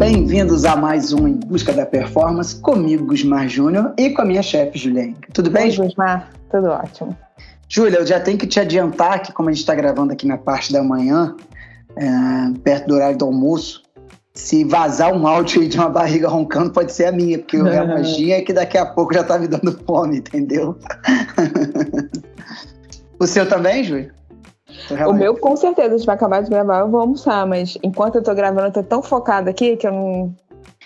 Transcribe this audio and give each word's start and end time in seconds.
Bem-vindos 0.00 0.64
a 0.64 0.74
mais 0.76 1.12
um 1.12 1.28
Em 1.28 1.34
Busca 1.34 1.74
da 1.74 1.84
Performance, 1.84 2.58
comigo, 2.58 3.04
Gusmar 3.04 3.46
Júnior, 3.46 3.92
e 3.98 4.08
com 4.08 4.22
a 4.22 4.24
minha 4.24 4.42
chefe, 4.42 4.78
Juliane. 4.78 5.14
Tudo 5.34 5.50
bem? 5.50 5.64
Oi, 5.64 5.76
Gusmar. 5.76 6.30
Tudo 6.50 6.68
ótimo. 6.68 7.14
Júlia, 7.68 7.98
eu 7.98 8.06
já 8.06 8.18
tenho 8.18 8.38
que 8.38 8.46
te 8.46 8.58
adiantar 8.58 9.20
que, 9.20 9.30
como 9.30 9.50
a 9.50 9.52
gente 9.52 9.60
está 9.60 9.74
gravando 9.74 10.10
aqui 10.10 10.26
na 10.26 10.38
parte 10.38 10.72
da 10.72 10.82
manhã, 10.82 11.36
é, 11.96 12.06
perto 12.64 12.86
do 12.86 12.94
horário 12.94 13.18
do 13.18 13.26
almoço, 13.26 13.82
se 14.32 14.64
vazar 14.64 15.12
um 15.12 15.26
áudio 15.26 15.60
aí 15.60 15.68
de 15.68 15.76
uma 15.76 15.90
barriga 15.90 16.28
roncando, 16.28 16.72
pode 16.72 16.92
ser 16.92 17.04
a 17.04 17.12
minha, 17.12 17.38
porque 17.38 17.58
eu 17.58 17.66
imagino 17.68 18.32
é 18.32 18.40
que 18.40 18.54
daqui 18.54 18.78
a 18.78 18.86
pouco 18.86 19.12
já 19.12 19.22
tá 19.22 19.38
me 19.38 19.48
dando 19.48 19.78
fome, 19.84 20.16
entendeu? 20.16 20.78
o 23.20 23.26
seu 23.26 23.46
também, 23.46 24.08
Júlia? 24.96 25.08
O 25.08 25.14
meu, 25.14 25.36
com 25.36 25.56
certeza, 25.56 25.94
a 25.94 25.98
gente 25.98 26.06
vai 26.06 26.14
acabar 26.14 26.42
de 26.42 26.50
gravar, 26.50 26.80
eu 26.80 26.88
vou 26.88 27.00
almoçar, 27.00 27.46
mas 27.46 27.76
enquanto 27.82 28.16
eu 28.16 28.22
tô 28.22 28.34
gravando, 28.34 28.68
eu 28.68 28.72
tô 28.72 28.82
tão 28.82 29.02
focada 29.02 29.50
aqui 29.50 29.76
que 29.76 29.86
eu 29.86 29.92
não. 29.92 30.34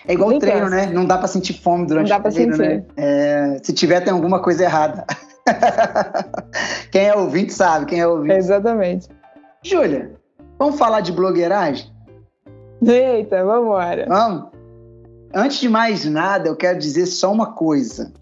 É 0.07 0.13
igual 0.13 0.29
o 0.29 0.39
treino, 0.39 0.69
penso. 0.69 0.71
né? 0.71 0.85
Não 0.87 1.05
dá 1.05 1.17
pra 1.17 1.27
sentir 1.27 1.53
fome 1.53 1.87
durante 1.87 2.09
não 2.09 2.21
dá 2.21 2.29
o 2.29 2.31
treino, 2.31 2.55
sentir. 2.55 2.69
né? 2.69 2.83
É, 2.95 3.59
se 3.63 3.73
tiver, 3.73 4.01
tem 4.01 4.13
alguma 4.13 4.39
coisa 4.39 4.63
errada. 4.63 5.05
quem 6.91 7.07
é 7.07 7.15
ouvinte 7.15 7.53
sabe, 7.53 7.85
quem 7.85 7.99
é 7.99 8.07
ouvinte. 8.07 8.35
Exatamente. 8.35 9.07
Júlia, 9.63 10.11
vamos 10.59 10.77
falar 10.77 11.01
de 11.01 11.11
blogueiragem? 11.11 11.91
Eita, 12.85 13.43
vamos 13.43 13.65
embora. 13.65 14.05
Vamos? 14.07 14.49
Antes 15.33 15.59
de 15.59 15.67
mais 15.67 16.05
nada, 16.05 16.47
eu 16.47 16.55
quero 16.55 16.77
dizer 16.77 17.07
só 17.07 17.31
uma 17.31 17.53
coisa. 17.53 18.13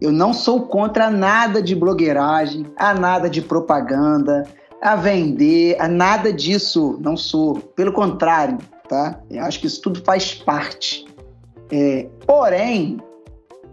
Eu 0.00 0.12
não 0.12 0.32
sou 0.32 0.66
contra 0.66 1.08
nada 1.10 1.62
de 1.62 1.74
blogueiragem, 1.74 2.66
a 2.76 2.92
nada 2.92 3.30
de 3.30 3.40
propaganda, 3.40 4.44
a 4.82 4.96
vender, 4.96 5.76
a 5.80 5.86
nada 5.86 6.32
disso. 6.32 6.98
Não 7.00 7.16
sou. 7.16 7.54
Pelo 7.54 7.92
contrário, 7.92 8.58
tá? 8.88 9.20
Eu 9.30 9.44
acho 9.44 9.60
que 9.60 9.66
isso 9.66 9.80
tudo 9.80 10.02
faz 10.04 10.34
parte. 10.34 11.06
É, 11.70 12.08
porém, 12.26 12.98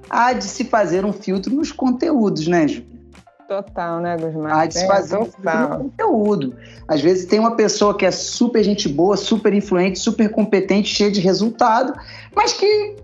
há 0.09 0.31
de 0.33 0.45
se 0.45 0.63
fazer 0.65 1.03
um 1.03 1.11
filtro 1.11 1.53
nos 1.53 1.71
conteúdos, 1.71 2.47
né, 2.47 2.67
Ju? 2.67 2.83
Total, 3.47 3.99
né, 3.99 4.15
Gusmar? 4.15 4.55
Há 4.55 4.65
de 4.67 4.75
se 4.75 4.85
fazer 4.85 5.15
é, 5.15 5.19
um 5.19 5.25
filtro 5.25 5.59
no 5.59 5.77
conteúdo. 5.80 6.55
Às 6.87 7.02
vezes 7.02 7.25
tem 7.25 7.39
uma 7.39 7.55
pessoa 7.55 7.97
que 7.97 8.05
é 8.05 8.11
super 8.11 8.63
gente 8.63 8.87
boa, 8.87 9.17
super 9.17 9.52
influente, 9.53 9.97
super 9.97 10.30
competente, 10.30 10.87
cheia 10.87 11.11
de 11.11 11.19
resultado, 11.19 11.99
mas 12.35 12.53
que 12.53 12.95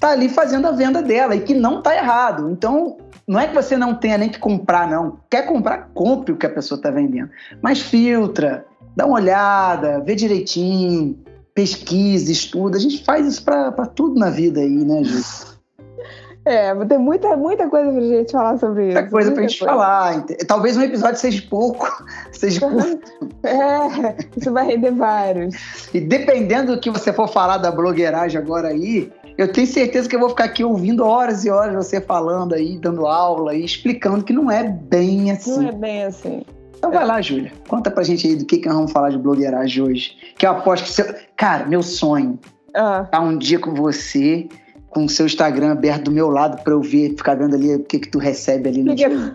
tá 0.00 0.10
ali 0.10 0.28
fazendo 0.28 0.66
a 0.66 0.72
venda 0.72 1.00
dela 1.00 1.36
e 1.36 1.40
que 1.40 1.54
não 1.54 1.80
tá 1.80 1.94
errado. 1.94 2.50
Então, 2.50 2.96
não 3.26 3.38
é 3.38 3.46
que 3.46 3.54
você 3.54 3.76
não 3.76 3.94
tenha 3.94 4.18
nem 4.18 4.28
que 4.28 4.38
comprar, 4.38 4.88
não. 4.88 5.18
Quer 5.30 5.46
comprar, 5.46 5.90
compre 5.94 6.32
o 6.32 6.36
que 6.36 6.46
a 6.46 6.50
pessoa 6.50 6.76
está 6.76 6.90
vendendo. 6.90 7.30
Mas 7.60 7.80
filtra, 7.80 8.66
dá 8.96 9.06
uma 9.06 9.16
olhada, 9.16 10.00
vê 10.00 10.14
direitinho, 10.14 11.18
pesquisa, 11.54 12.30
estuda. 12.30 12.76
A 12.76 12.80
gente 12.80 13.04
faz 13.04 13.26
isso 13.26 13.44
para 13.44 13.86
tudo 13.86 14.18
na 14.18 14.30
vida 14.30 14.60
aí, 14.60 14.84
né, 14.84 15.04
Ju? 15.04 15.52
É, 16.44 16.74
tem 16.86 16.98
muita, 16.98 17.36
muita 17.36 17.68
coisa 17.68 17.92
pra 17.92 18.00
gente 18.00 18.32
falar 18.32 18.58
sobre 18.58 18.84
muita 18.86 19.00
isso. 19.02 19.10
Coisa 19.10 19.30
muita 19.30 19.40
pra 19.40 19.48
gente 19.48 19.58
coisa. 19.60 19.72
falar. 19.72 20.24
Talvez 20.48 20.76
um 20.76 20.82
episódio 20.82 21.20
seja 21.20 21.42
pouco, 21.48 21.88
seja 22.32 22.60
curto. 22.68 23.28
É, 23.44 24.16
isso 24.36 24.52
vai 24.52 24.66
render 24.66 24.90
vários. 24.90 25.54
E 25.94 26.00
dependendo 26.00 26.74
do 26.74 26.80
que 26.80 26.90
você 26.90 27.12
for 27.12 27.28
falar 27.28 27.58
da 27.58 27.70
blogueiragem 27.70 28.40
agora 28.40 28.68
aí, 28.68 29.12
eu 29.36 29.52
tenho 29.52 29.66
certeza 29.66 30.08
que 30.08 30.14
eu 30.14 30.20
vou 30.20 30.30
ficar 30.30 30.44
aqui 30.44 30.62
ouvindo 30.64 31.04
horas 31.04 31.44
e 31.44 31.50
horas 31.50 31.74
você 31.74 32.00
falando 32.00 32.54
aí, 32.54 32.78
dando 32.78 33.06
aula 33.06 33.54
e 33.54 33.64
explicando 33.64 34.24
que 34.24 34.32
não 34.32 34.50
é 34.50 34.64
bem 34.64 35.30
assim. 35.30 35.56
Não 35.56 35.68
é 35.68 35.72
bem 35.72 36.04
assim. 36.04 36.42
Então 36.76 36.90
vai 36.90 37.06
lá, 37.06 37.20
Júlia. 37.20 37.52
Conta 37.68 37.90
pra 37.90 38.02
gente 38.02 38.26
aí 38.26 38.34
do 38.34 38.44
que, 38.44 38.58
que 38.58 38.66
nós 38.66 38.76
vamos 38.76 38.92
falar 38.92 39.10
de 39.10 39.18
blogueiragem 39.18 39.82
hoje. 39.82 40.16
Que 40.36 40.44
eu 40.44 40.50
aposto 40.50 40.84
que 40.84 40.90
seu. 40.90 41.14
Cara, 41.36 41.64
meu 41.66 41.82
sonho 41.82 42.38
ah. 42.74 43.04
tá 43.04 43.20
um 43.20 43.38
dia 43.38 43.58
com 43.58 43.72
você, 43.72 44.48
com 44.90 45.04
o 45.04 45.08
seu 45.08 45.26
Instagram 45.26 45.72
aberto 45.72 46.04
do 46.04 46.10
meu 46.10 46.28
lado 46.28 46.62
pra 46.62 46.72
eu 46.72 46.82
ver, 46.82 47.10
ficar 47.10 47.36
vendo 47.36 47.54
ali 47.54 47.76
o 47.76 47.84
que, 47.84 48.00
que 48.00 48.08
tu 48.08 48.18
recebe 48.18 48.68
ali 48.68 48.82
no 48.82 48.92
Instagram. 48.92 49.32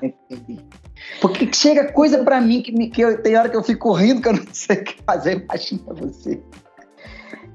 Porque 1.21 1.51
chega 1.53 1.91
coisa 1.91 2.23
pra 2.23 2.41
mim 2.41 2.61
que, 2.61 2.71
me, 2.71 2.89
que 2.89 3.01
eu, 3.01 3.21
tem 3.21 3.37
hora 3.37 3.47
que 3.47 3.55
eu 3.55 3.63
fico 3.63 3.93
rindo 3.93 4.21
que 4.21 4.27
eu 4.27 4.33
não 4.33 4.43
sei 4.51 4.77
o 4.77 4.83
que 4.83 5.01
fazer. 5.03 5.43
Imagina 5.43 5.93
você. 5.93 6.41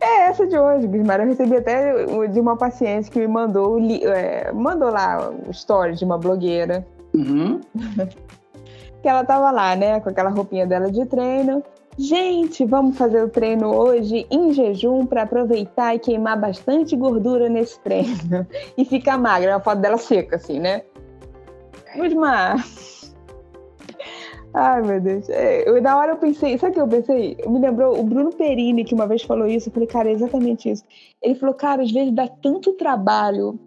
É 0.03 0.23
essa 0.23 0.45
de 0.47 0.59
hoje, 0.59 0.89
Bismar. 0.89 1.21
Eu 1.21 1.27
recebi 1.27 1.57
até 1.57 1.95
de 2.27 2.41
uma 2.41 2.57
paciente 2.57 3.09
que 3.09 3.21
me 3.21 3.29
mandou, 3.29 3.79
é, 3.79 4.51
mandou 4.53 4.91
lá 4.91 5.31
o 5.31 5.51
story 5.53 5.95
de 5.95 6.05
uma 6.05 6.19
blogueira. 6.19 6.85
Uhum. 7.15 7.61
que 9.01 9.09
ela 9.09 9.25
tava 9.25 9.51
lá, 9.51 9.77
né, 9.77 10.01
com 10.01 10.09
aquela 10.09 10.31
roupinha 10.31 10.67
dela 10.67 10.91
de 10.91 11.05
treino. 11.07 11.63
Gente, 11.97 12.65
vamos 12.65 12.97
fazer 12.97 13.23
o 13.23 13.29
treino 13.29 13.73
hoje 13.73 14.27
em 14.31 14.53
jejum 14.53 15.05
para 15.05 15.23
aproveitar 15.23 15.95
e 15.95 15.99
queimar 15.99 16.41
bastante 16.41 16.97
gordura 16.97 17.49
nesse 17.49 17.79
treino. 17.81 18.47
E 18.77 18.85
ficar 18.85 19.19
magra. 19.19 19.51
É 19.51 19.55
uma 19.55 19.61
foto 19.61 19.79
dela 19.79 19.99
seca, 19.99 20.37
assim, 20.37 20.59
né? 20.59 20.83
Bismar. 21.95 22.57
Ai, 24.55 24.83
meu 24.83 25.01
Deus. 25.01 25.29
É, 25.31 25.69
eu, 25.69 25.81
na 25.81 25.97
hora 25.97 26.13
eu 26.13 26.17
pensei, 26.17 26.59
sabe 26.59 26.73
o 26.73 26.75
que 26.75 26.81
eu 26.81 26.89
pensei? 26.89 27.37
Me 27.47 27.59
lembrou 27.59 27.99
o 27.99 28.03
Bruno 28.03 28.31
Perini, 28.33 28.85
que 28.85 28.95
uma 28.95 29.07
vez 29.07 29.23
falou 29.23 29.47
isso. 29.47 29.69
Eu 29.69 29.73
falei, 29.73 29.89
cara, 29.89 30.09
é 30.09 30.13
exatamente 30.13 30.71
isso. 30.71 30.85
Ele 31.23 31.35
falou, 31.35 31.55
cara, 31.55 31.83
às 31.83 31.91
vezes 31.91 32.13
dá 32.13 32.29
tanto 32.29 32.73
trabalho 32.75 33.59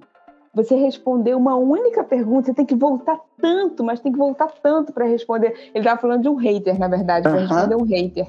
você 0.55 0.73
responder 0.75 1.35
uma 1.35 1.55
única 1.55 2.01
pergunta, 2.01 2.47
você 2.47 2.53
tem 2.53 2.65
que 2.65 2.75
voltar 2.75 3.19
tanto, 3.41 3.83
mas 3.83 3.99
tem 3.99 4.11
que 4.11 4.17
voltar 4.17 4.47
tanto 4.63 4.93
para 4.93 5.05
responder. 5.05 5.53
Ele 5.73 5.79
estava 5.79 5.99
falando 5.99 6.21
de 6.21 6.29
um 6.29 6.35
hater, 6.35 6.79
na 6.79 6.87
verdade, 6.87 7.23
para 7.23 7.41
responder 7.41 7.75
um 7.75 7.83
hater. 7.83 8.25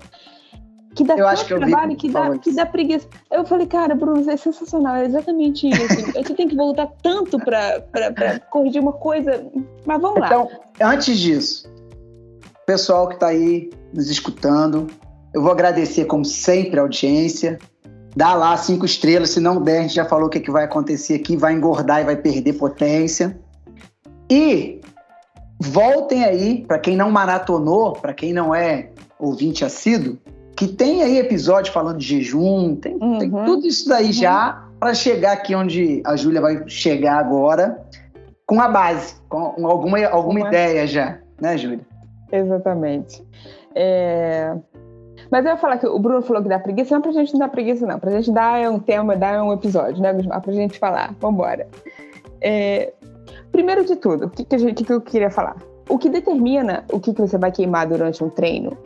Que 0.97 1.05
dá 1.05 1.15
eu 1.15 1.27
tanto 1.27 1.45
que 1.45 1.55
trabalho, 1.55 1.97
que 1.97 2.11
dá, 2.11 2.39
que 2.39 2.53
dá 2.53 2.67
preguiça. 2.67 3.07
Eu 3.31 3.45
falei, 3.45 3.67
cara, 3.67 3.95
Bruno, 3.95 4.29
é 4.29 4.37
sensacional, 4.37 4.97
é 4.97 5.05
exatamente 5.05 5.69
isso. 5.69 6.13
você 6.13 6.35
tem 6.35 6.49
que 6.49 6.57
voltar 6.57 6.89
tanto 7.01 7.39
para 7.39 8.41
corrigir 8.51 8.83
uma 8.83 8.95
coisa. 8.95 9.47
Mas 9.85 10.01
vamos 10.01 10.25
então, 10.25 10.45
lá. 10.45 10.61
Então, 10.73 10.91
antes 10.91 11.17
disso, 11.19 11.71
pessoal 12.67 13.09
que 13.09 13.15
está 13.15 13.29
aí 13.29 13.71
nos 13.95 14.11
escutando. 14.11 14.89
Eu 15.33 15.41
vou 15.41 15.53
agradecer, 15.53 16.05
como 16.07 16.25
sempre, 16.25 16.79
a 16.79 16.83
audiência. 16.83 17.59
Dá 18.17 18.35
lá 18.35 18.57
cinco 18.57 18.85
estrelas, 18.85 19.31
se 19.31 19.41
não 19.41 19.63
der, 19.63 19.79
a 19.79 19.83
gente 19.83 19.95
já 19.95 20.05
falou 20.05 20.27
o 20.27 20.31
que, 20.31 20.41
que 20.41 20.51
vai 20.51 20.65
acontecer 20.65 21.15
aqui, 21.15 21.37
vai 21.37 21.53
engordar 21.53 22.01
e 22.01 22.05
vai 22.05 22.17
perder 22.17 22.55
potência. 22.55 23.39
E 24.31 24.81
voltem 25.61 26.25
aí, 26.25 26.65
para 26.67 26.79
quem 26.79 26.97
não 26.97 27.11
maratonou, 27.11 27.93
para 27.93 28.13
quem 28.13 28.33
não 28.33 28.55
é 28.55 28.91
ouvinte 29.19 29.65
assíduo, 29.65 30.19
que 30.57 30.67
tem 30.67 31.03
aí 31.03 31.19
episódio 31.19 31.73
falando 31.73 31.99
de 31.99 32.07
jejum, 32.07 32.77
tem, 32.77 32.97
uhum. 33.01 33.19
tem 33.19 33.31
tudo 33.31 33.67
isso 33.67 33.89
daí 33.89 34.07
uhum. 34.07 34.13
já 34.13 34.65
para 34.81 34.95
chegar 34.95 35.33
aqui 35.33 35.55
onde 35.55 36.03
a 36.05 36.17
Júlia 36.17 36.41
vai 36.41 36.67
chegar 36.67 37.19
agora, 37.19 37.85
com 38.47 38.61
a 38.61 38.69
base, 38.69 39.17
com 39.29 39.67
alguma, 39.67 40.07
alguma 40.07 40.41
ideia 40.41 40.87
já, 40.87 41.19
né, 41.41 41.57
Júlia? 41.59 41.81
Exatamente. 42.31 43.25
É... 43.75 44.57
Mas 45.31 45.45
eu 45.45 45.53
ia 45.53 45.57
falar 45.57 45.79
que 45.79 45.87
o 45.87 45.99
Bruno 45.99 46.23
falou 46.23 46.43
que 46.43 46.49
dá 46.49 46.59
preguiça, 46.59 46.95
não 46.95 47.01
é 47.01 47.03
pra 47.03 47.13
gente 47.13 47.33
não 47.33 47.41
dar 47.41 47.49
preguiça, 47.49 47.87
não. 47.87 47.99
Pra 47.99 48.11
gente 48.11 48.31
dar 48.31 48.71
um 48.71 48.79
tema, 48.79 49.17
dar 49.17 49.43
um 49.43 49.53
episódio, 49.53 50.01
né, 50.01 50.13
Gusmar? 50.13 50.41
Pra 50.41 50.53
gente 50.53 50.79
falar. 50.79 51.15
Vambora. 51.21 51.67
É... 52.41 52.93
Primeiro 53.51 53.85
de 53.85 53.97
tudo, 53.97 54.27
o 54.27 54.31
que, 54.31 54.45
que, 54.45 54.85
que, 54.85 54.93
eu 54.93 55.01
queria 55.01 55.31
falar? 55.31 55.57
O 55.89 55.99
que 55.99 56.11
determina 56.11 56.85
o 56.93 57.01
que, 57.01 57.15
que 57.15 57.21
você 57.21 57.39
vai 57.39 57.51
queimar 57.51 57.87
durante 57.87 58.23
um 58.23 58.29
treino? 58.29 58.77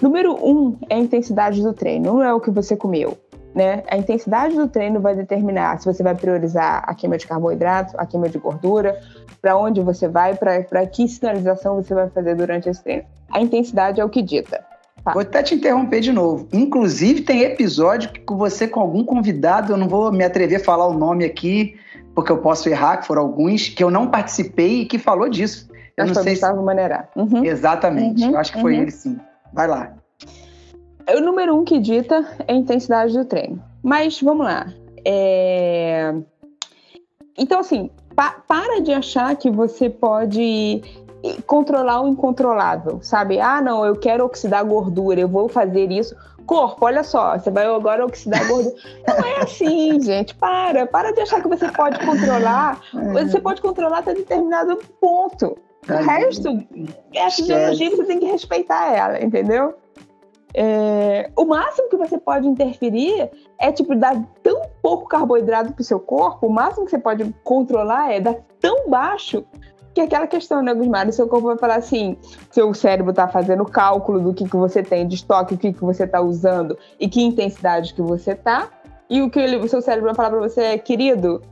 Número 0.00 0.34
um 0.44 0.76
é 0.88 0.94
a 0.94 0.98
intensidade 0.98 1.62
do 1.62 1.72
treino, 1.72 2.14
não 2.14 2.22
é 2.22 2.32
o 2.32 2.40
que 2.40 2.50
você 2.50 2.76
comeu. 2.76 3.16
Né? 3.54 3.82
A 3.90 3.98
intensidade 3.98 4.56
do 4.56 4.66
treino 4.66 5.00
vai 5.00 5.14
determinar 5.14 5.78
se 5.78 5.84
você 5.84 6.02
vai 6.02 6.14
priorizar 6.14 6.82
a 6.86 6.94
queima 6.94 7.18
de 7.18 7.26
carboidrato, 7.26 7.94
a 7.98 8.06
queima 8.06 8.28
de 8.28 8.38
gordura, 8.38 8.98
para 9.42 9.56
onde 9.56 9.80
você 9.80 10.08
vai, 10.08 10.34
para 10.34 10.86
que 10.86 11.06
sinalização 11.06 11.76
você 11.76 11.94
vai 11.94 12.08
fazer 12.08 12.34
durante 12.34 12.68
esse 12.68 12.82
treino. 12.82 13.04
A 13.30 13.40
intensidade 13.40 14.00
é 14.00 14.04
o 14.04 14.08
que 14.08 14.22
dita. 14.22 14.64
Tá. 15.04 15.12
Vou 15.12 15.22
até 15.22 15.42
te 15.42 15.54
interromper 15.54 16.00
de 16.00 16.12
novo. 16.12 16.46
Inclusive, 16.52 17.22
tem 17.22 17.42
episódio 17.42 18.10
que 18.12 18.32
você 18.32 18.68
com 18.68 18.80
algum 18.80 19.04
convidado, 19.04 19.72
eu 19.72 19.76
não 19.76 19.88
vou 19.88 20.12
me 20.12 20.24
atrever 20.24 20.60
a 20.60 20.64
falar 20.64 20.86
o 20.86 20.94
nome 20.94 21.24
aqui, 21.24 21.74
porque 22.14 22.30
eu 22.30 22.38
posso 22.38 22.68
errar, 22.68 22.98
que 22.98 23.06
foram 23.06 23.22
alguns, 23.22 23.68
que 23.68 23.82
eu 23.82 23.90
não 23.90 24.06
participei 24.06 24.82
e 24.82 24.86
que 24.86 24.98
falou 24.98 25.28
disso. 25.28 25.68
Eu 25.96 26.04
acho 26.04 26.14
não 26.14 26.22
sei 26.22 26.32
Gustavo 26.34 26.58
se... 26.58 26.64
Maneira. 26.64 27.08
Uhum. 27.16 27.44
Exatamente, 27.44 28.24
uhum. 28.24 28.30
eu 28.30 28.38
acho 28.38 28.52
que 28.52 28.60
foi 28.60 28.74
uhum. 28.74 28.82
ele 28.82 28.90
sim. 28.90 29.18
Vai 29.52 29.66
lá. 29.66 29.92
O 31.14 31.20
número 31.20 31.56
um 31.56 31.64
que 31.64 31.78
dita 31.78 32.24
é 32.46 32.52
a 32.52 32.56
intensidade 32.56 33.12
do 33.12 33.24
treino. 33.24 33.62
Mas 33.82 34.20
vamos 34.20 34.46
lá. 34.46 34.66
É... 35.04 36.14
Então, 37.36 37.60
assim, 37.60 37.90
pa 38.14 38.36
para 38.46 38.80
de 38.80 38.92
achar 38.92 39.34
que 39.36 39.50
você 39.50 39.88
pode 39.90 40.82
controlar 41.46 42.02
o 42.02 42.08
incontrolável, 42.08 43.00
sabe? 43.02 43.40
Ah, 43.40 43.60
não, 43.60 43.84
eu 43.84 43.96
quero 43.96 44.24
oxidar 44.24 44.64
gordura, 44.64 45.20
eu 45.20 45.28
vou 45.28 45.48
fazer 45.48 45.90
isso. 45.90 46.16
Corpo, 46.46 46.84
olha 46.84 47.04
só, 47.04 47.38
você 47.38 47.50
vai 47.50 47.64
agora 47.66 48.04
oxidar 48.04 48.46
gordura. 48.48 48.74
Não 49.06 49.24
é 49.24 49.42
assim, 49.42 50.00
gente. 50.00 50.34
Para, 50.34 50.86
para 50.86 51.12
de 51.12 51.20
achar 51.20 51.40
que 51.40 51.48
você 51.48 51.70
pode 51.70 52.04
controlar. 52.04 52.80
É. 52.94 53.24
Você 53.24 53.40
pode 53.40 53.60
controlar 53.60 53.98
até 53.98 54.12
determinado 54.14 54.76
ponto. 55.00 55.56
O 55.88 55.94
resto 55.94 56.64
é 57.12 57.24
a 57.24 57.30
fisiologia 57.30 57.90
você 57.90 58.04
tem 58.04 58.20
que 58.20 58.26
respeitar 58.26 58.92
ela, 58.92 59.22
entendeu? 59.22 59.74
É, 60.54 61.30
o 61.34 61.44
máximo 61.44 61.88
que 61.88 61.96
você 61.96 62.18
pode 62.18 62.46
interferir 62.46 63.30
é 63.58 63.72
tipo 63.72 63.94
dar 63.94 64.22
tão 64.42 64.62
pouco 64.82 65.06
carboidrato 65.06 65.72
pro 65.72 65.82
seu 65.82 65.98
corpo, 65.98 66.46
o 66.46 66.52
máximo 66.52 66.84
que 66.84 66.90
você 66.90 66.98
pode 66.98 67.34
controlar 67.42 68.12
é 68.12 68.20
dar 68.20 68.36
tão 68.60 68.88
baixo 68.88 69.44
que 69.94 70.00
aquela 70.00 70.26
questão, 70.26 70.62
né, 70.62 70.72
Gusmar? 70.72 71.08
O 71.08 71.12
seu 71.12 71.28
corpo 71.28 71.46
vai 71.48 71.58
falar 71.58 71.76
assim: 71.76 72.16
seu 72.50 72.72
cérebro 72.74 73.12
tá 73.12 73.28
fazendo 73.28 73.64
cálculo 73.64 74.20
do 74.20 74.34
que, 74.34 74.48
que 74.48 74.56
você 74.56 74.82
tem 74.82 75.06
de 75.06 75.16
estoque, 75.16 75.54
o 75.54 75.58
que, 75.58 75.72
que 75.72 75.80
você 75.82 76.06
tá 76.06 76.20
usando 76.20 76.78
e 76.98 77.08
que 77.08 77.22
intensidade 77.22 77.94
que 77.94 78.02
você 78.02 78.34
tá. 78.34 78.68
E 79.08 79.20
o 79.20 79.30
que 79.30 79.38
ele, 79.38 79.56
o 79.56 79.68
seu 79.68 79.82
cérebro 79.82 80.06
vai 80.06 80.14
falar 80.14 80.30
para 80.30 80.40
você 80.40 80.62
é, 80.62 80.78
querido, 80.78 81.42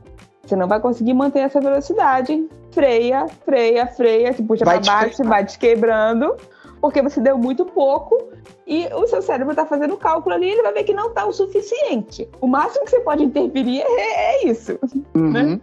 você 0.43 0.55
não 0.55 0.67
vai 0.67 0.79
conseguir 0.79 1.13
manter 1.13 1.39
essa 1.39 1.61
velocidade. 1.61 2.47
Freia, 2.71 3.27
freia, 3.45 3.85
freia, 3.85 4.33
te 4.33 4.41
puxa 4.41 4.63
para 4.63 4.79
baixo, 4.79 5.23
vai 5.23 5.45
te 5.45 5.59
quebrando, 5.59 6.35
porque 6.79 7.01
você 7.01 7.19
deu 7.19 7.37
muito 7.37 7.65
pouco 7.65 8.30
e 8.65 8.87
o 8.93 9.07
seu 9.07 9.21
cérebro 9.21 9.51
está 9.51 9.65
fazendo 9.65 9.97
cálculo 9.97 10.35
ali, 10.35 10.49
ele 10.49 10.61
vai 10.61 10.73
ver 10.73 10.83
que 10.83 10.93
não 10.93 11.09
está 11.09 11.25
o 11.25 11.33
suficiente. 11.33 12.29
O 12.39 12.47
máximo 12.47 12.85
que 12.85 12.91
você 12.91 12.99
pode 13.01 13.23
interferir 13.23 13.81
é, 13.81 14.43
é 14.43 14.47
isso. 14.47 14.79
Uhum. 15.15 15.31
Né? 15.31 15.61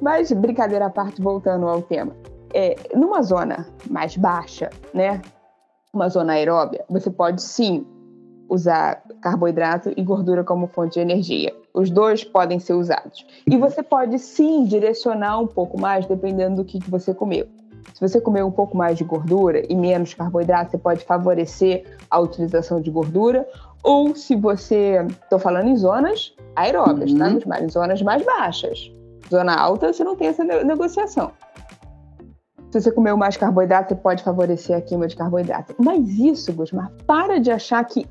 Mas, 0.00 0.30
brincadeira 0.32 0.86
à 0.86 0.90
parte, 0.90 1.22
voltando 1.22 1.66
ao 1.66 1.80
tema. 1.82 2.14
É, 2.52 2.76
numa 2.94 3.22
zona 3.22 3.66
mais 3.90 4.16
baixa, 4.16 4.70
né? 4.92 5.22
Uma 5.92 6.08
zona 6.08 6.34
aeróbia, 6.34 6.84
você 6.88 7.10
pode 7.10 7.42
sim 7.42 7.86
usar 8.48 9.02
carboidrato 9.22 9.92
e 9.96 10.02
gordura 10.02 10.44
como 10.44 10.66
fonte 10.66 10.94
de 10.94 11.00
energia. 11.00 11.54
Os 11.72 11.90
dois 11.90 12.22
podem 12.22 12.60
ser 12.60 12.74
usados. 12.74 13.26
E 13.46 13.56
você 13.56 13.82
pode 13.82 14.18
sim 14.18 14.64
direcionar 14.64 15.40
um 15.40 15.46
pouco 15.46 15.80
mais 15.80 16.06
dependendo 16.06 16.56
do 16.56 16.64
que, 16.64 16.78
que 16.78 16.90
você 16.90 17.14
comeu. 17.14 17.48
Se 17.92 18.00
você 18.00 18.20
comer 18.20 18.44
um 18.44 18.50
pouco 18.50 18.76
mais 18.76 18.96
de 18.96 19.04
gordura 19.04 19.62
e 19.68 19.74
menos 19.74 20.14
carboidrato, 20.14 20.70
você 20.70 20.78
pode 20.78 21.04
favorecer 21.04 21.84
a 22.10 22.18
utilização 22.18 22.80
de 22.80 22.90
gordura. 22.90 23.46
Ou 23.82 24.14
se 24.14 24.34
você. 24.34 25.06
Estou 25.22 25.38
falando 25.38 25.68
em 25.68 25.76
zonas 25.76 26.34
aeróbias, 26.56 27.12
tá? 27.14 27.28
uhum. 27.28 27.40
tá? 27.40 27.60
Em 27.60 27.68
zonas 27.68 28.00
mais 28.02 28.24
baixas. 28.24 28.90
Zona 29.30 29.54
alta, 29.54 29.92
você 29.92 30.02
não 30.02 30.16
tem 30.16 30.28
essa 30.28 30.44
negociação. 30.44 31.32
Se 32.74 32.80
você 32.80 32.90
comeu 32.90 33.16
mais 33.16 33.36
carboidrato, 33.36 33.90
você 33.90 33.94
pode 33.94 34.24
favorecer 34.24 34.76
a 34.76 34.80
queima 34.80 35.06
de 35.06 35.14
carboidrato. 35.14 35.76
Mas 35.78 36.08
isso, 36.18 36.52
Gusmar, 36.52 36.90
para 37.06 37.38
de 37.38 37.48
achar 37.52 37.84
que 37.84 38.04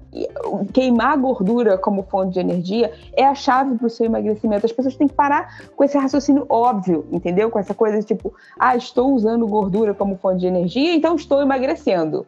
queimar 0.71 1.18
gordura 1.18 1.77
como 1.77 2.04
fonte 2.04 2.31
de 2.31 2.39
energia 2.39 2.94
é 3.12 3.25
a 3.25 3.36
chave 3.36 3.75
para 3.75 3.88
o 3.88 3.89
seu 3.89 4.06
emagrecimento. 4.06 4.65
As 4.65 4.71
pessoas 4.71 4.95
têm 4.95 5.10
que 5.10 5.15
parar 5.15 5.68
com 5.75 5.83
esse 5.83 5.98
raciocínio 5.98 6.45
óbvio, 6.48 7.06
entendeu? 7.12 7.51
Com 7.51 7.60
essa 7.60 7.74
coisa 7.74 8.00
de 8.00 8.06
tipo, 8.06 8.33
ah, 8.57 8.74
estou 8.74 9.13
usando 9.13 9.45
gordura 9.45 9.94
como 9.94 10.15
fonte 10.15 10.39
de 10.39 10.48
energia, 10.48 10.95
então 10.95 11.18
estou 11.18 11.42
emagrecendo. 11.42 12.25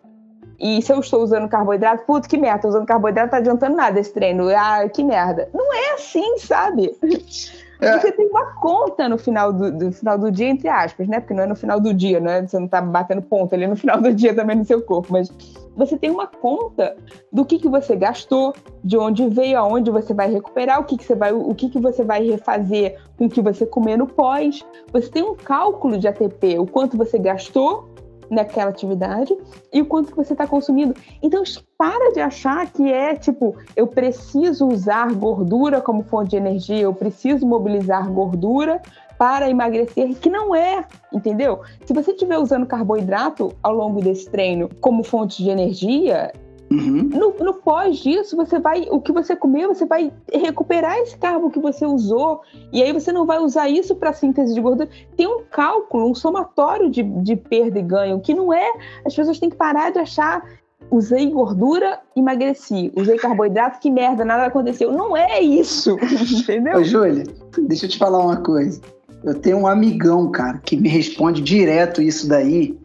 E 0.60 0.82
se 0.82 0.92
eu 0.92 1.00
estou 1.00 1.24
usando 1.24 1.48
carboidrato, 1.48 2.06
puto, 2.06 2.28
que 2.28 2.38
merda, 2.38 2.68
usando 2.68 2.86
carboidrato, 2.86 3.28
não 3.28 3.32
tá 3.32 3.38
adiantando 3.38 3.78
nada 3.78 3.98
esse 3.98 4.14
treino. 4.14 4.50
Ah, 4.50 4.90
que 4.90 5.06
merda. 5.06 5.48
Não 5.54 5.74
é 5.74 5.94
assim, 5.94 6.38
sabe? 6.38 6.94
É. 7.86 8.00
Você 8.00 8.12
tem 8.12 8.28
uma 8.28 8.54
conta 8.56 9.08
no 9.08 9.18
final 9.18 9.54
do, 9.54 9.72
do, 9.72 9.92
final 9.92 10.18
do 10.18 10.32
dia, 10.32 10.50
entre 10.50 10.68
aspas, 10.68 11.08
né? 11.08 11.20
Porque 11.20 11.34
não 11.34 11.44
é 11.44 11.48
no 11.48 11.56
final 11.56 11.80
do 11.80 11.94
dia, 11.94 12.20
não 12.20 12.32
é? 12.32 12.46
Você 12.46 12.58
não 12.58 12.68
tá 12.68 12.82
batendo 12.82 13.22
ponto 13.22 13.54
ali 13.54 13.68
no 13.68 13.76
final 13.76 14.02
do 14.02 14.14
dia 14.14 14.34
também 14.34 14.56
no 14.56 14.66
seu 14.66 14.82
corpo, 14.82 15.14
mas 15.14 15.32
você 15.76 15.98
tem 15.98 16.10
uma 16.10 16.26
conta 16.26 16.96
do 17.32 17.46
que, 17.46 17.60
que 17.60 17.70
você 17.70 17.96
gastou, 17.96 18.56
de 18.84 18.98
onde 18.98 19.28
veio, 19.28 19.60
aonde 19.60 19.92
você 19.92 20.14
vai 20.14 20.32
recuperar, 20.32 20.80
o 20.80 20.86
que, 20.86 20.98
que 20.98 21.04
você 21.04 21.16
vai, 21.16 21.32
o 21.32 21.54
que, 21.54 21.70
que 21.70 21.80
você 21.80 22.04
vai 22.04 22.26
refazer 22.26 22.98
com 23.18 23.26
o 23.26 23.30
que 23.30 23.42
você 23.42 23.66
comer 23.66 23.98
no 23.98 24.08
pós. 24.08 24.66
Você 24.92 25.10
tem 25.10 25.24
um 25.24 25.36
cálculo 25.36 25.98
de 25.98 26.08
ATP, 26.08 26.58
o 26.58 26.66
quanto 26.66 26.98
você 26.98 27.20
gastou 27.20 27.95
naquela 28.30 28.70
atividade 28.70 29.36
e 29.72 29.82
o 29.82 29.86
quanto 29.86 30.12
que 30.12 30.18
você 30.18 30.34
está 30.34 30.48
consumindo. 30.48 30.96
Então, 31.22 31.44
para 31.78 32.12
de 32.14 32.20
achar 32.20 32.72
que 32.72 32.92
é 32.92 33.16
tipo, 33.16 33.56
eu 33.76 33.88
preciso 33.88 34.68
usar 34.68 35.14
gordura 35.14 35.82
como 35.82 36.04
fonte 36.04 36.32
de 36.32 36.38
energia, 36.38 36.82
eu 36.82 36.94
preciso 36.94 37.46
mobilizar 37.46 38.10
gordura 38.12 38.82
para 39.18 39.50
emagrecer, 39.50 40.16
que 40.16 40.30
não 40.30 40.54
é, 40.54 40.86
entendeu? 41.12 41.62
Se 41.86 41.94
você 41.94 42.12
estiver 42.12 42.38
usando 42.38 42.66
carboidrato 42.66 43.54
ao 43.64 43.74
longo 43.74 44.02
desse 44.02 44.30
treino 44.30 44.70
como 44.82 45.04
fonte 45.04 45.42
de 45.42 45.50
energia, 45.50 46.34
Uhum. 46.72 47.10
No, 47.10 47.34
no, 47.40 47.54
pós 47.54 47.98
disso, 47.98 48.36
você 48.36 48.60
vai, 48.60 48.88
o 48.90 49.00
que 49.00 49.12
você 49.12 49.36
comeu, 49.36 49.74
você 49.74 49.86
vai 49.86 50.12
recuperar 50.34 50.98
esse 50.98 51.18
carbo 51.18 51.52
que 51.52 51.60
você 51.60 51.86
usou, 51.86 52.42
e 52.74 52.82
aí 52.82 52.92
você 52.92 53.12
não 53.12 53.26
vai 53.26 53.40
usar 53.40 53.70
isso 53.70 53.96
para 53.96 54.14
síntese 54.14 54.54
de 54.54 54.62
gordura. 54.62 54.90
Tem 55.16 55.28
um 55.28 55.44
cálculo, 55.50 56.10
um 56.10 56.16
somatório 56.16 56.90
de, 56.90 57.04
de 57.04 57.36
perda 57.36 57.80
e 57.80 57.84
ganho, 57.84 58.20
que 58.20 58.34
não 58.34 58.52
é. 58.52 58.74
As 59.06 59.16
pessoas 59.16 59.40
têm 59.40 59.50
que 59.50 59.56
parar 59.56 59.92
de 59.92 60.00
achar. 60.00 60.44
Usei 60.92 61.32
gordura, 61.32 62.00
emagreci. 62.16 62.92
Usei 62.96 63.18
carboidrato, 63.18 63.80
que 63.80 63.90
merda, 63.90 64.24
nada 64.26 64.46
aconteceu. 64.46 64.92
Não 64.92 65.16
é 65.16 65.42
isso, 65.42 65.98
entendeu? 66.44 66.78
Ô, 66.78 66.84
Júlia, 66.84 67.24
deixa 67.68 67.86
eu 67.86 67.90
te 67.90 67.98
falar 67.98 68.20
uma 68.20 68.38
coisa. 68.38 68.82
Eu 69.24 69.34
tenho 69.34 69.58
um 69.58 69.68
amigão, 69.68 70.30
cara, 70.30 70.60
que 70.60 70.78
me 70.78 70.90
responde 70.90 71.42
direto 71.42 72.02
isso 72.02 72.28
daí 72.28 72.78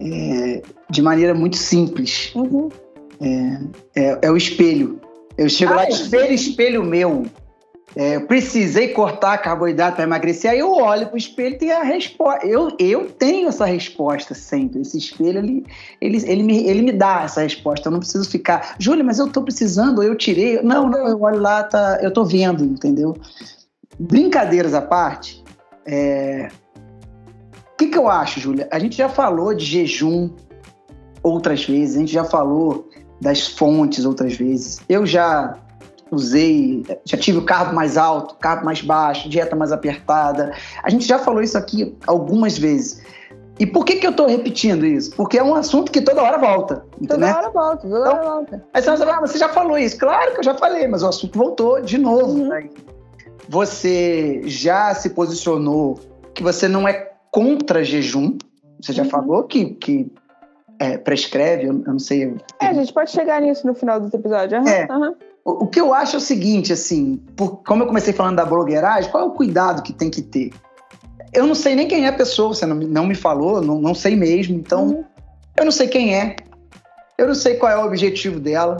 é, 0.00 0.62
de 0.90 1.02
maneira 1.02 1.34
muito 1.34 1.56
simples. 1.56 2.32
Uhum. 2.34 2.68
É, 3.20 3.60
é, 3.94 4.18
é 4.22 4.30
o 4.30 4.36
espelho. 4.36 5.00
Eu 5.36 5.48
chego 5.48 5.74
lá, 5.74 5.88
espelho, 5.88 6.32
espelho 6.32 6.84
meu. 6.84 7.26
É, 7.96 8.20
precisei 8.20 8.88
cortar 8.88 9.38
carboidrato 9.38 9.96
para 9.96 10.04
emagrecer, 10.04 10.50
aí 10.50 10.58
eu 10.58 10.72
olho 10.72 11.06
para 11.06 11.14
o 11.14 11.18
espelho 11.18 11.54
e 11.54 11.58
tenho 11.58 11.76
a 11.76 11.82
resposta. 11.82 12.46
Eu, 12.46 12.70
eu 12.78 13.10
tenho 13.10 13.48
essa 13.48 13.64
resposta 13.64 14.34
sempre. 14.34 14.82
Esse 14.82 14.98
espelho, 14.98 15.38
ele, 15.38 15.66
ele, 16.00 16.30
ele, 16.30 16.42
me, 16.42 16.66
ele 16.66 16.82
me 16.82 16.92
dá 16.92 17.22
essa 17.22 17.40
resposta. 17.40 17.88
Eu 17.88 17.92
não 17.92 17.98
preciso 17.98 18.28
ficar, 18.28 18.76
Júlia, 18.78 19.02
mas 19.02 19.18
eu 19.18 19.26
estou 19.26 19.42
precisando, 19.42 20.02
eu 20.02 20.14
tirei. 20.14 20.60
Não, 20.62 20.88
não, 20.88 21.08
eu 21.08 21.20
olho 21.22 21.40
lá, 21.40 21.64
tá, 21.64 21.98
eu 22.02 22.10
estou 22.10 22.24
vendo, 22.26 22.64
entendeu? 22.64 23.16
Brincadeiras 23.98 24.74
à 24.74 24.82
parte, 24.82 25.42
é... 25.86 26.48
o 27.72 27.76
que, 27.76 27.86
que 27.86 27.98
eu 27.98 28.08
acho, 28.08 28.38
Júlia? 28.38 28.68
A 28.70 28.78
gente 28.78 28.96
já 28.96 29.08
falou 29.08 29.54
de 29.54 29.64
jejum 29.64 30.30
outras 31.22 31.64
vezes, 31.64 31.96
a 31.96 32.00
gente 32.00 32.12
já 32.12 32.24
falou 32.24 32.88
das 33.20 33.46
fontes 33.46 34.04
outras 34.04 34.34
vezes. 34.34 34.80
Eu 34.88 35.06
já 35.06 35.58
usei, 36.10 36.84
já 37.04 37.16
tive 37.16 37.38
o 37.38 37.44
carbo 37.44 37.74
mais 37.74 37.96
alto, 37.96 38.34
carbo 38.36 38.64
mais 38.64 38.80
baixo, 38.80 39.28
dieta 39.28 39.54
mais 39.54 39.72
apertada. 39.72 40.52
A 40.82 40.90
gente 40.90 41.06
já 41.06 41.18
falou 41.18 41.42
isso 41.42 41.58
aqui 41.58 41.96
algumas 42.06 42.56
vezes. 42.58 43.02
E 43.58 43.66
por 43.66 43.84
que, 43.84 43.96
que 43.96 44.06
eu 44.06 44.12
estou 44.12 44.28
repetindo 44.28 44.86
isso? 44.86 45.10
Porque 45.16 45.36
é 45.36 45.42
um 45.42 45.54
assunto 45.54 45.90
que 45.90 46.00
toda 46.00 46.22
hora 46.22 46.38
volta. 46.38 46.84
Toda 47.08 47.18
né? 47.18 47.32
hora 47.32 47.50
volta, 47.50 47.82
toda 47.82 47.98
então, 47.98 48.12
hora 48.12 48.24
volta. 48.24 48.64
Aí 48.72 48.82
você 48.82 49.04
vai 49.04 49.14
ah, 49.14 49.20
você 49.20 49.38
já 49.38 49.48
falou 49.48 49.76
isso. 49.76 49.98
Claro 49.98 50.32
que 50.32 50.38
eu 50.38 50.44
já 50.44 50.54
falei, 50.54 50.86
mas 50.86 51.02
o 51.02 51.08
assunto 51.08 51.36
voltou 51.36 51.80
de 51.80 51.98
novo. 51.98 52.38
Uhum. 52.38 52.48
Né? 52.48 52.70
Você 53.48 54.42
já 54.44 54.94
se 54.94 55.10
posicionou 55.10 55.98
que 56.34 56.42
você 56.42 56.68
não 56.68 56.86
é 56.86 57.10
contra 57.32 57.82
jejum. 57.82 58.38
Você 58.80 58.92
já 58.92 59.02
uhum. 59.02 59.10
falou 59.10 59.42
que, 59.42 59.70
que 59.74 60.12
é, 60.78 60.96
prescreve, 60.96 61.66
eu, 61.66 61.72
não 61.72 61.98
sei. 61.98 62.34
É, 62.60 62.66
a 62.66 62.72
gente 62.72 62.92
pode 62.92 63.10
chegar 63.10 63.40
nisso 63.40 63.66
no 63.66 63.74
final 63.74 64.00
do 64.00 64.14
episódio. 64.14 64.58
Uhum, 64.58 64.68
é. 64.68 64.86
Uhum. 64.90 65.14
O, 65.44 65.64
o, 65.64 65.66
que 65.66 65.80
eu 65.80 65.92
acho 65.92 66.16
é 66.16 66.18
o 66.18 66.20
seguinte, 66.20 66.72
assim, 66.72 67.16
por, 67.36 67.62
como 67.64 67.82
eu 67.82 67.86
comecei 67.86 68.12
falando 68.12 68.36
da 68.36 68.44
blogueiragem, 68.44 69.10
qual 69.10 69.24
é 69.24 69.26
o 69.26 69.32
cuidado 69.32 69.82
que 69.82 69.92
tem 69.92 70.10
que 70.10 70.22
ter? 70.22 70.52
Eu 71.32 71.46
não 71.46 71.54
sei 71.54 71.74
nem 71.74 71.88
quem 71.88 72.04
é 72.04 72.08
a 72.08 72.12
pessoa, 72.12 72.54
você 72.54 72.64
não, 72.64 72.76
não 72.76 73.06
me 73.06 73.14
falou, 73.14 73.60
não, 73.60 73.80
não 73.80 73.94
sei 73.94 74.14
mesmo, 74.14 74.56
então 74.56 74.88
uhum. 74.88 75.04
eu 75.56 75.64
não 75.64 75.72
sei 75.72 75.88
quem 75.88 76.14
é, 76.14 76.36
eu 77.18 77.26
não 77.26 77.34
sei 77.34 77.56
qual 77.56 77.72
é 77.72 77.76
o 77.76 77.84
objetivo 77.84 78.38
dela, 78.38 78.78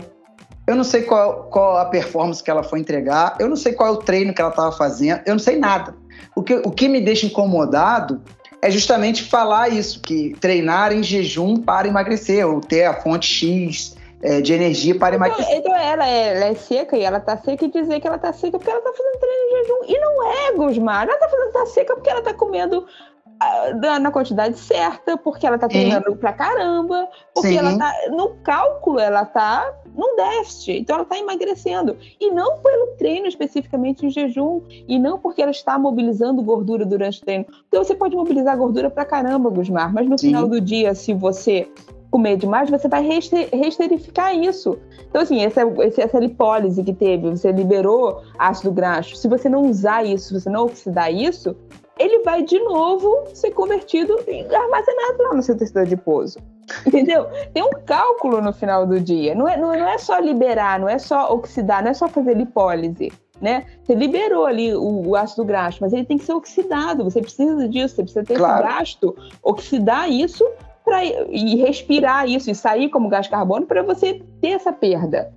eu 0.66 0.76
não 0.76 0.84
sei 0.84 1.02
qual, 1.02 1.44
qual 1.44 1.78
a 1.78 1.86
performance 1.86 2.42
que 2.42 2.50
ela 2.50 2.62
foi 2.62 2.80
entregar, 2.80 3.36
eu 3.40 3.48
não 3.48 3.56
sei 3.56 3.72
qual 3.72 3.88
é 3.88 3.92
o 3.92 3.96
treino 3.96 4.32
que 4.32 4.40
ela 4.40 4.50
estava 4.50 4.72
fazendo, 4.72 5.22
eu 5.26 5.32
não 5.32 5.38
sei 5.38 5.58
nada. 5.58 5.94
O 6.36 6.42
que, 6.42 6.54
o 6.54 6.70
que 6.70 6.88
me 6.88 7.00
deixa 7.00 7.26
incomodado 7.26 8.22
é 8.60 8.70
justamente 8.70 9.24
falar 9.24 9.68
isso, 9.68 10.00
que 10.00 10.34
treinar 10.40 10.92
em 10.92 11.02
jejum 11.02 11.56
para 11.56 11.88
emagrecer, 11.88 12.46
ou 12.46 12.60
ter 12.60 12.84
a 12.84 12.94
fonte 12.94 13.26
X 13.26 13.96
é, 14.22 14.40
de 14.40 14.52
energia 14.52 14.98
para 14.98 15.14
então, 15.14 15.26
emagrecer. 15.26 15.56
Então 15.56 15.76
ela 15.76 16.06
é, 16.06 16.36
ela 16.36 16.44
é, 16.46 16.54
seca 16.54 16.96
e 16.96 17.02
ela 17.02 17.20
tá 17.20 17.36
seca 17.36 17.64
e 17.64 17.70
dizer 17.70 18.00
que 18.00 18.06
ela 18.06 18.18
tá 18.18 18.32
seca 18.32 18.58
porque 18.58 18.70
ela 18.70 18.80
tá 18.80 18.92
fazendo 18.92 19.20
treino 19.20 19.44
em 19.44 19.58
jejum. 19.58 19.94
E 19.94 20.00
não 20.00 20.32
é, 20.32 20.52
Gusmar. 20.52 21.08
Ela 21.08 21.18
tá 21.18 21.28
fazendo 21.28 21.52
tá 21.52 21.66
seca 21.66 21.94
porque 21.94 22.10
ela 22.10 22.22
tá 22.22 22.34
comendo 22.34 22.80
uh, 22.80 24.00
na 24.00 24.10
quantidade 24.10 24.58
certa, 24.58 25.16
porque 25.16 25.46
ela 25.46 25.58
tá 25.58 25.68
treinando 25.68 26.10
Sim. 26.10 26.16
pra 26.16 26.32
caramba, 26.32 27.08
porque 27.34 27.48
Sim. 27.48 27.58
ela 27.58 27.78
tá. 27.78 27.94
No 28.10 28.30
cálculo, 28.42 28.98
ela 28.98 29.24
tá 29.24 29.72
num 29.98 30.14
déficit. 30.14 30.78
Então 30.78 30.94
ela 30.94 31.02
está 31.02 31.18
emagrecendo. 31.18 31.96
E 32.20 32.30
não 32.30 32.58
pelo 32.58 32.96
treino 32.96 33.26
especificamente 33.26 34.06
em 34.06 34.10
jejum. 34.10 34.62
E 34.86 34.96
não 34.96 35.18
porque 35.18 35.42
ela 35.42 35.50
está 35.50 35.76
mobilizando 35.76 36.40
gordura 36.40 36.86
durante 36.86 37.20
o 37.20 37.24
treino. 37.24 37.44
Porque 37.44 37.76
você 37.76 37.96
pode 37.96 38.14
mobilizar 38.14 38.56
gordura 38.56 38.88
pra 38.88 39.04
caramba, 39.04 39.50
Gusmar, 39.50 39.92
mas 39.92 40.08
no 40.08 40.16
Sim. 40.16 40.28
final 40.28 40.46
do 40.46 40.60
dia, 40.60 40.94
se 40.94 41.12
você 41.12 41.68
comer 42.10 42.36
demais, 42.36 42.70
você 42.70 42.88
vai 42.88 43.06
resterificar 43.52 44.34
isso. 44.34 44.78
Então, 45.10 45.20
assim, 45.20 45.40
essa, 45.42 45.60
essa 45.98 46.18
lipólise 46.18 46.82
que 46.82 46.94
teve, 46.94 47.28
você 47.30 47.52
liberou 47.52 48.22
ácido 48.38 48.72
graxo. 48.72 49.16
Se 49.16 49.28
você 49.28 49.48
não 49.48 49.62
usar 49.68 50.04
isso, 50.04 50.28
se 50.28 50.40
você 50.40 50.48
não 50.48 50.64
oxidar 50.64 51.12
isso, 51.12 51.54
ele 51.98 52.20
vai 52.20 52.42
de 52.42 52.58
novo 52.60 53.24
ser 53.34 53.50
convertido 53.50 54.18
e 54.26 54.42
armazenado 54.54 55.22
lá 55.22 55.34
no 55.34 55.42
seu 55.42 55.56
tecido 55.56 55.80
adiposo. 55.80 56.38
Entendeu? 56.86 57.26
Tem 57.52 57.62
um 57.62 57.70
cálculo 57.84 58.40
no 58.40 58.52
final 58.52 58.86
do 58.86 59.00
dia. 59.00 59.34
Não 59.34 59.48
é, 59.48 59.56
não, 59.56 59.68
não 59.68 59.88
é 59.88 59.98
só 59.98 60.18
liberar, 60.18 60.78
não 60.78 60.88
é 60.88 60.98
só 60.98 61.32
oxidar, 61.32 61.82
não 61.82 61.90
é 61.90 61.94
só 61.94 62.08
fazer 62.08 62.34
lipólise. 62.34 63.10
Né? 63.40 63.64
Você 63.82 63.94
liberou 63.94 64.46
ali 64.46 64.74
o, 64.74 65.08
o, 65.08 65.16
ácido 65.16 65.44
graxo, 65.44 65.78
mas 65.80 65.92
ele 65.92 66.04
tem 66.04 66.18
que 66.18 66.24
ser 66.24 66.32
oxidado. 66.32 67.04
Você 67.04 67.20
precisa 67.20 67.68
disso, 67.68 67.94
você 67.94 68.02
precisa 68.02 68.24
ter 68.24 68.36
claro. 68.36 68.66
esse 68.66 68.74
gasto, 68.74 69.16
oxidar 69.42 70.10
isso 70.10 70.44
pra, 70.84 71.04
e 71.04 71.56
respirar 71.56 72.28
isso 72.28 72.50
e 72.50 72.54
sair 72.54 72.88
como 72.88 73.08
gás 73.08 73.28
carbônico 73.28 73.68
para 73.68 73.82
você 73.82 74.22
ter 74.40 74.48
essa 74.48 74.72
perda. 74.72 75.32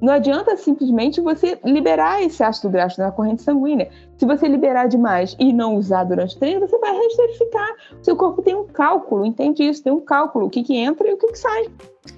Não 0.00 0.12
adianta 0.12 0.56
simplesmente 0.56 1.20
você 1.20 1.58
liberar 1.64 2.22
esse 2.22 2.42
ácido 2.42 2.70
graxo 2.70 3.00
na 3.00 3.10
corrente 3.10 3.42
sanguínea. 3.42 3.88
Se 4.18 4.26
você 4.26 4.46
liberar 4.46 4.86
demais 4.86 5.34
e 5.38 5.52
não 5.52 5.76
usar 5.76 6.04
durante 6.04 6.36
o 6.36 6.38
treino, 6.38 6.60
você 6.60 6.78
vai 6.78 6.94
resterificar. 6.96 7.68
Seu 8.02 8.16
corpo 8.16 8.42
tem 8.42 8.54
um 8.54 8.66
cálculo, 8.66 9.24
entende 9.24 9.62
isso? 9.62 9.82
Tem 9.82 9.92
um 9.92 10.00
cálculo, 10.00 10.46
o 10.46 10.50
que, 10.50 10.62
que 10.62 10.76
entra 10.76 11.08
e 11.08 11.14
o 11.14 11.16
que, 11.16 11.28
que 11.28 11.38
sai. 11.38 11.68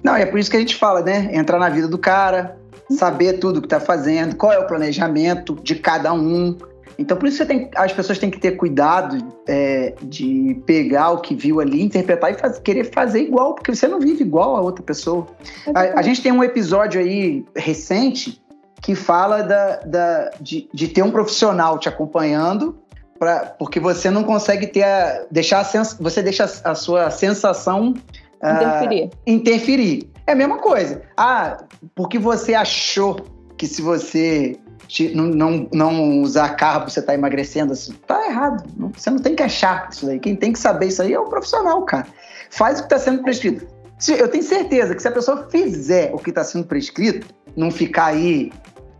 Não, 0.03 0.15
é 0.15 0.25
por 0.25 0.39
isso 0.39 0.51
que 0.51 0.57
a 0.57 0.59
gente 0.59 0.75
fala, 0.75 1.01
né? 1.01 1.29
Entrar 1.33 1.57
na 1.57 1.69
vida 1.69 1.87
do 1.87 1.97
cara, 1.97 2.57
saber 2.91 3.39
tudo 3.39 3.57
o 3.57 3.61
que 3.61 3.67
está 3.67 3.79
fazendo, 3.79 4.35
qual 4.35 4.51
é 4.51 4.59
o 4.59 4.67
planejamento 4.67 5.55
de 5.55 5.75
cada 5.75 6.13
um, 6.13 6.57
então, 6.99 7.15
por 7.15 7.29
isso 7.29 7.45
tem, 7.45 7.71
as 7.75 7.93
pessoas 7.93 8.19
têm 8.19 8.29
que 8.29 8.37
ter 8.37 8.57
cuidado 8.57 9.17
é, 9.47 9.95
de 10.01 10.61
pegar 10.65 11.11
o 11.11 11.21
que 11.21 11.33
viu 11.33 11.61
ali, 11.61 11.81
interpretar 11.81 12.31
e 12.31 12.33
faz, 12.33 12.59
querer 12.59 12.91
fazer 12.91 13.21
igual, 13.21 13.55
porque 13.55 13.73
você 13.73 13.87
não 13.87 14.01
vive 14.01 14.21
igual 14.21 14.57
a 14.57 14.61
outra 14.61 14.83
pessoa. 14.83 15.25
A, 15.73 15.99
a 15.99 16.01
gente 16.01 16.21
tem 16.21 16.29
um 16.29 16.43
episódio 16.43 16.99
aí 16.99 17.45
recente 17.55 18.43
que 18.81 18.95
fala 18.95 19.41
da, 19.41 19.77
da 19.77 20.31
de, 20.41 20.69
de, 20.73 20.89
ter 20.89 21.01
um 21.01 21.09
profissional 21.09 21.79
te 21.79 21.87
acompanhando, 21.87 22.77
pra, 23.17 23.55
porque 23.57 23.79
você 23.79 24.09
não 24.09 24.25
consegue 24.25 24.67
ter 24.67 24.83
a, 24.83 25.25
deixar 25.31 25.61
a 25.61 25.63
sens, 25.63 25.95
você 25.97 26.21
deixa 26.21 26.43
a, 26.43 26.71
a 26.71 26.75
sua 26.75 27.09
sensação 27.11 27.93
interferir. 28.43 29.05
Uh, 29.05 29.09
interferir. 29.25 30.09
É 30.27 30.33
a 30.33 30.35
mesma 30.35 30.57
coisa. 30.57 31.01
Ah, 31.15 31.63
porque 31.95 32.19
você 32.19 32.53
achou 32.53 33.21
que 33.57 33.67
se 33.67 33.81
você 33.81 34.59
não, 35.13 35.25
não, 35.25 35.69
não 35.71 36.21
usar 36.21 36.49
carbo, 36.49 36.89
você 36.89 36.99
está 36.99 37.13
emagrecendo 37.13 37.73
assim. 37.73 37.93
Tá 38.07 38.25
errado. 38.27 38.63
Você 38.95 39.09
não 39.09 39.19
tem 39.19 39.35
que 39.35 39.43
achar 39.43 39.89
isso 39.91 40.09
aí. 40.09 40.19
Quem 40.19 40.35
tem 40.35 40.51
que 40.51 40.59
saber 40.59 40.87
isso 40.87 41.01
aí 41.01 41.13
é 41.13 41.19
o 41.19 41.25
profissional, 41.25 41.83
cara. 41.83 42.07
Faz 42.49 42.79
o 42.79 42.83
que 42.83 42.93
está 42.93 42.99
sendo 42.99 43.23
prescrito. 43.23 43.67
Eu 44.07 44.29
tenho 44.29 44.43
certeza 44.43 44.95
que 44.95 45.01
se 45.01 45.07
a 45.07 45.11
pessoa 45.11 45.47
fizer 45.49 46.11
o 46.13 46.17
que 46.17 46.29
está 46.29 46.43
sendo 46.43 46.65
prescrito, 46.65 47.27
não 47.55 47.69
ficar 47.69 48.05
aí 48.05 48.51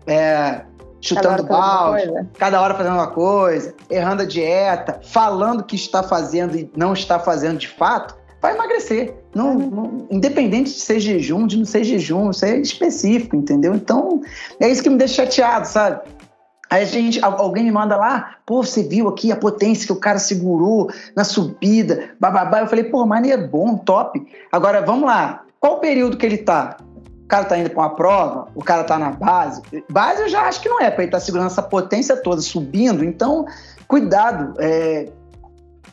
é, 0.05 0.61
chutando 1.01 1.43
balde, 1.43 2.11
cada 2.37 2.61
hora 2.61 2.75
fazendo 2.75 2.95
uma 2.95 3.07
coisa, 3.07 3.73
errando 3.89 4.23
a 4.23 4.25
dieta, 4.25 4.99
falando 5.03 5.63
que 5.63 5.75
está 5.75 6.03
fazendo 6.03 6.57
e 6.57 6.69
não 6.75 6.93
está 6.93 7.17
fazendo 7.17 7.57
de 7.57 7.67
fato, 7.67 8.18
vai 8.41 8.53
emagrecer. 8.53 9.13
Não, 9.33 9.53
não, 9.53 10.07
independente 10.09 10.71
de 10.71 10.79
ser 10.79 10.99
jejum, 10.99 11.45
de 11.45 11.57
não 11.57 11.65
ser 11.65 11.83
jejum, 11.83 12.31
isso 12.31 12.45
é 12.45 12.57
específico, 12.57 13.35
entendeu? 13.35 13.73
Então, 13.73 14.21
é 14.59 14.69
isso 14.69 14.81
que 14.81 14.89
me 14.89 14.97
deixa 14.97 15.25
chateado, 15.25 15.67
sabe? 15.67 16.01
Aí 16.69 16.83
a 16.83 16.85
gente, 16.85 17.19
alguém 17.23 17.63
me 17.63 17.71
manda 17.71 17.97
lá, 17.97 18.35
pô, 18.45 18.63
você 18.63 18.83
viu 18.83 19.07
aqui 19.07 19.31
a 19.31 19.35
potência 19.35 19.87
que 19.87 19.93
o 19.93 19.99
cara 19.99 20.19
segurou 20.19 20.91
na 21.15 21.23
subida, 21.23 22.11
bababá. 22.19 22.59
Eu 22.59 22.67
falei, 22.67 22.83
pô, 22.83 23.07
é 23.15 23.37
bom, 23.37 23.75
top. 23.77 24.23
Agora, 24.51 24.81
vamos 24.81 25.05
lá, 25.05 25.43
qual 25.59 25.77
o 25.77 25.79
período 25.79 26.15
que 26.15 26.25
ele 26.25 26.37
tá? 26.37 26.77
O 27.23 27.27
cara 27.27 27.45
tá 27.45 27.57
indo 27.57 27.69
para 27.71 27.79
uma 27.79 27.95
prova, 27.95 28.47
o 28.55 28.63
cara 28.63 28.83
tá 28.83 28.99
na 28.99 29.11
base. 29.11 29.61
Base 29.89 30.21
eu 30.21 30.29
já 30.29 30.41
acho 30.43 30.61
que 30.61 30.69
não 30.69 30.79
é, 30.79 30.91
para 30.91 31.03
ele 31.03 31.11
tá 31.11 31.19
segurando 31.19 31.47
essa 31.47 31.61
potência 31.61 32.15
toda, 32.15 32.41
subindo. 32.41 33.03
Então, 33.03 33.45
cuidado. 33.87 34.53
É, 34.59 35.09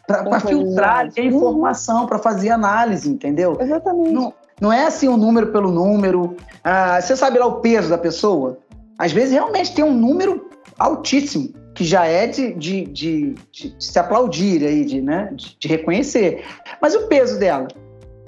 para 0.06 0.40
filtrar 0.40 1.08
a 1.16 1.20
informação, 1.20 2.06
para 2.06 2.18
fazer 2.18 2.50
análise, 2.50 3.08
entendeu? 3.08 3.56
Exatamente. 3.60 4.12
Não, 4.12 4.32
não 4.60 4.72
é 4.72 4.86
assim 4.86 5.08
um 5.08 5.16
número 5.16 5.48
pelo 5.48 5.70
número. 5.70 6.36
Ah, 6.62 7.00
você 7.00 7.16
sabe 7.16 7.38
lá 7.38 7.46
o 7.46 7.60
peso 7.60 7.90
da 7.90 7.98
pessoa? 7.98 8.58
Às 8.98 9.12
vezes 9.12 9.32
realmente 9.32 9.74
tem 9.74 9.84
um 9.84 9.92
número 9.92 10.48
altíssimo, 10.78 11.52
que 11.74 11.84
já 11.84 12.06
é 12.06 12.26
de, 12.26 12.54
de, 12.54 12.84
de, 12.86 13.34
de 13.52 13.76
se 13.78 13.98
aplaudir 13.98 14.64
aí, 14.64 14.84
de, 14.84 15.02
né, 15.02 15.30
de, 15.34 15.68
reconhecer. 15.68 16.44
Mas 16.80 16.94
o 16.94 17.06
peso 17.06 17.38
dela? 17.38 17.68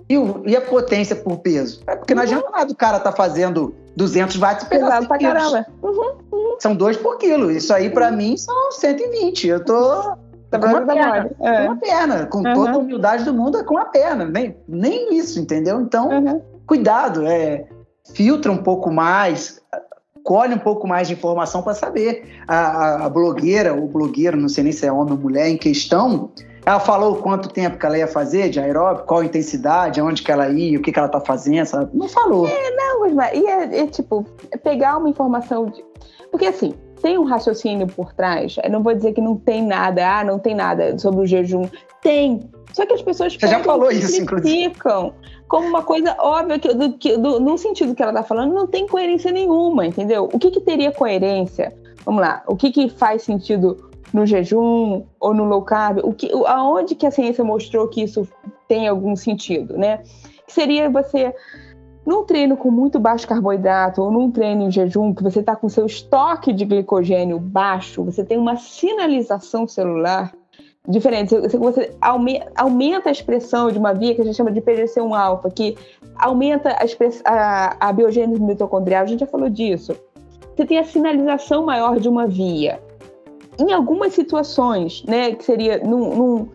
E, 0.09 0.17
o, 0.17 0.43
e, 0.47 0.57
a 0.57 0.61
potência 0.61 1.17
por 1.17 1.39
peso? 1.39 1.83
É 1.87 1.97
porque 1.97 2.15
não 2.15 2.23
uhum. 2.23 2.29
adianta 2.29 2.51
nada 2.51 2.73
o 2.73 2.77
cara 2.77 2.99
tá 2.99 3.13
fazendo 3.13 3.75
200 3.97 4.37
watts 4.37 4.67
pegar 4.69 5.07
pra 5.07 5.19
caramba. 5.19 5.67
Uhum, 5.83 6.17
uhum. 6.33 6.57
São 6.59 6.75
dois 6.75 6.97
por 6.97 7.19
quilo. 7.19 7.51
Isso 7.51 7.73
aí, 7.75 7.91
para 7.91 8.11
uhum. 8.11 8.17
mim, 8.17 8.37
são 8.37 8.73
120. 8.73 9.49
Eu 9.49 9.65
tô 9.65 10.17
Tá 10.51 10.59
com 10.59 10.67
uma 10.67 10.81
perna, 10.81 11.31
é. 11.41 11.57
com 11.57 11.65
uma 11.65 11.77
perna, 11.77 12.27
com 12.27 12.39
uhum. 12.39 12.55
toda 12.55 12.71
a 12.71 12.79
humildade 12.79 13.25
do 13.25 13.35
mundo, 13.35 13.59
é 13.59 13.65
com 13.65 13.77
a 13.77 13.85
perna, 13.85 14.25
nem, 14.25 14.57
nem 14.67 15.15
isso, 15.15 15.39
entendeu? 15.39 15.81
Então, 15.81 16.09
uhum. 16.09 16.41
cuidado, 16.67 17.27
é, 17.27 17.67
filtra 18.15 18.51
um 18.51 18.63
pouco 18.63 18.91
mais, 18.91 19.61
colhe 20.25 20.55
um 20.55 20.59
pouco 20.59 20.87
mais 20.89 21.09
de 21.09 21.15
informação 21.15 21.63
para 21.63 21.75
saber. 21.75 22.43
A, 22.47 22.57
a, 22.57 23.07
a, 23.07 23.09
blogueira, 23.11 23.75
ou 23.75 23.89
blogueiro, 23.89 24.39
não 24.39 24.49
sei 24.49 24.65
nem 24.65 24.73
se 24.73 24.87
é 24.87 24.93
homem 24.93 25.13
ou 25.13 25.19
mulher, 25.19 25.49
em 25.49 25.59
questão, 25.59 26.31
ela 26.65 26.81
falou 26.81 27.17
quanto 27.17 27.49
tempo 27.49 27.79
que 27.79 27.87
ela 27.87 27.99
ia 27.99 28.07
fazer 28.07 28.51
de 28.51 28.61
aeróbico, 28.61 29.07
qual 29.07 29.21
a 29.21 29.25
intensidade, 29.25 30.01
aonde 30.01 30.23
que 30.23 30.31
ela 30.33 30.49
ia, 30.49 30.79
o 30.79 30.83
que, 30.83 30.93
que 30.93 30.99
ela 30.99 31.09
tá 31.09 31.21
fazendo, 31.21 31.67
sabe? 31.67 31.91
Não 31.95 32.09
falou. 32.09 32.47
É, 32.47 32.71
não, 32.75 33.15
mas 33.15 33.35
e 33.35 33.47
é, 33.47 33.81
é 33.81 33.87
tipo, 33.87 34.25
pegar 34.63 34.99
uma 34.99 35.09
informação 35.09 35.67
de. 35.67 35.85
Porque 36.31 36.47
assim, 36.47 36.75
tem 36.99 37.19
um 37.19 37.25
raciocínio 37.25 37.87
por 37.87 38.13
trás. 38.13 38.57
Eu 38.63 38.71
não 38.71 38.83
vou 38.83 38.95
dizer 38.95 39.13
que 39.13 39.21
não 39.21 39.37
tem 39.37 39.65
nada, 39.65 40.19
ah, 40.19 40.25
não 40.25 40.39
tem 40.39 40.55
nada 40.55 40.99
sobre 40.99 41.21
o 41.23 41.27
jejum. 41.27 41.69
Tem. 42.03 42.49
Só 42.73 42.85
que 42.87 42.93
as 42.93 43.03
pessoas 43.03 43.35
Você 43.35 43.47
já 43.47 43.63
falou 43.63 43.91
isso, 43.91 44.21
inclusive. 44.21 44.75
como 45.49 45.67
uma 45.67 45.83
coisa 45.83 46.15
óbvia 46.19 46.59
que, 46.59 46.75
do, 46.75 46.93
que 46.93 47.17
do, 47.17 47.41
no 47.41 47.57
sentido 47.57 47.95
que 47.95 48.03
ela 48.03 48.13
está 48.13 48.23
falando, 48.23 48.55
não 48.55 48.67
tem 48.67 48.87
coerência 48.87 49.33
nenhuma, 49.33 49.87
entendeu? 49.87 50.29
O 50.33 50.39
que, 50.39 50.51
que 50.51 50.61
teria 50.61 50.93
coerência? 50.93 51.75
Vamos 52.05 52.21
lá, 52.21 52.43
o 52.47 52.57
que, 52.57 52.71
que 52.71 52.89
faz 52.89 53.23
sentido 53.23 53.89
no 54.13 54.27
jejum 54.27 55.05
ou 55.19 55.35
no 55.35 55.45
low 55.45 55.63
carb? 55.63 56.01
O 56.05 56.13
que, 56.13 56.31
aonde 56.47 56.95
que 56.95 57.07
a 57.07 57.11
ciência 57.11 57.43
mostrou 57.43 57.89
que 57.89 58.03
isso 58.03 58.29
tem 58.69 58.87
algum 58.87 59.17
sentido, 59.17 59.77
né? 59.77 60.03
Que 60.47 60.53
seria 60.53 60.89
você 60.91 61.35
num 62.09 62.25
treino 62.25 62.57
com 62.57 62.71
muito 62.71 62.99
baixo 62.99 63.29
carboidrato 63.29 64.01
ou 64.01 64.11
num 64.11 64.31
treino 64.31 64.63
em 64.63 64.71
jejum, 64.71 65.13
que 65.13 65.23
você 65.23 65.41
está 65.41 65.55
com 65.55 65.69
seu 65.69 65.85
estoque 65.85 66.55
de 66.55 66.65
glicogênio 66.65 67.39
baixo, 67.39 68.03
você 68.03 68.25
tem 68.25 68.39
uma 68.39 68.57
sinalização 68.57 69.69
celular 69.69 70.33
diferente. 70.89 71.37
Você 71.37 71.95
aumenta 72.57 73.11
a 73.11 73.13
expressão 73.13 73.71
de 73.71 73.79
uma 73.79 73.93
via 73.93 74.15
que 74.15 74.23
a 74.23 74.25
gente 74.25 74.39
chama 74.39 74.51
de 74.51 74.63
PGC1-alfa, 74.63 75.51
que 75.51 75.77
aumenta 76.17 76.71
a, 76.71 76.85
a, 77.27 77.89
a 77.89 77.93
biogênese 77.93 78.41
mitocondrial, 78.41 79.03
a 79.03 79.07
gente 79.07 79.21
já 79.21 79.27
falou 79.27 79.51
disso. 79.51 79.95
Você 80.57 80.65
tem 80.65 80.79
a 80.79 80.85
sinalização 80.85 81.67
maior 81.67 82.01
de 82.01 82.09
uma 82.09 82.27
via. 82.27 82.81
Em 83.59 83.71
algumas 83.71 84.15
situações, 84.15 85.05
né, 85.05 85.35
que 85.35 85.45
seria 85.45 85.77
num, 85.85 86.17
num 86.17 86.49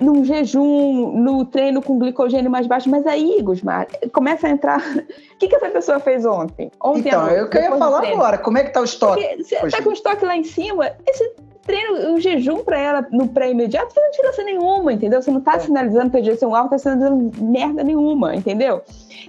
num 0.00 0.24
jejum, 0.24 1.12
no 1.12 1.44
treino 1.44 1.82
com 1.82 1.98
glicogênio 1.98 2.50
mais 2.50 2.66
baixo, 2.66 2.88
mas 2.88 3.06
aí, 3.06 3.40
Gusmar, 3.42 3.88
começa 4.12 4.46
a 4.46 4.50
entrar. 4.50 4.80
O 5.28 5.38
que, 5.38 5.46
que 5.46 5.54
essa 5.54 5.70
pessoa 5.70 6.00
fez 6.00 6.26
ontem? 6.26 6.68
Ontem 6.82 7.10
então, 7.10 7.28
eu 7.28 7.48
queria 7.48 7.70
falar 7.76 8.04
agora, 8.04 8.38
como 8.38 8.58
é 8.58 8.64
que 8.64 8.72
tá 8.72 8.80
o 8.80 8.84
estoque? 8.84 9.22
Porque 9.22 9.44
você 9.44 9.70
tá 9.70 9.80
com 9.80 9.90
o 9.90 9.92
estoque 9.92 10.24
lá 10.24 10.36
em 10.36 10.42
cima, 10.42 10.90
esse 11.06 11.32
treino, 11.62 12.14
o 12.14 12.18
jejum 12.18 12.64
para 12.64 12.76
ela 12.76 13.06
no 13.12 13.28
pré-imediato, 13.28 13.92
você 13.92 14.00
não 14.00 14.10
tira 14.10 14.30
diferença 14.30 14.42
nenhuma, 14.42 14.92
entendeu? 14.92 15.22
Você 15.22 15.30
não 15.30 15.40
tá 15.40 15.54
é. 15.54 15.58
sinalizando 15.60 16.10
PGC1 16.10 16.56
alto, 16.56 16.70
tá 16.70 16.78
sinalizando 16.78 17.30
merda 17.40 17.84
nenhuma, 17.84 18.34
entendeu? 18.34 18.82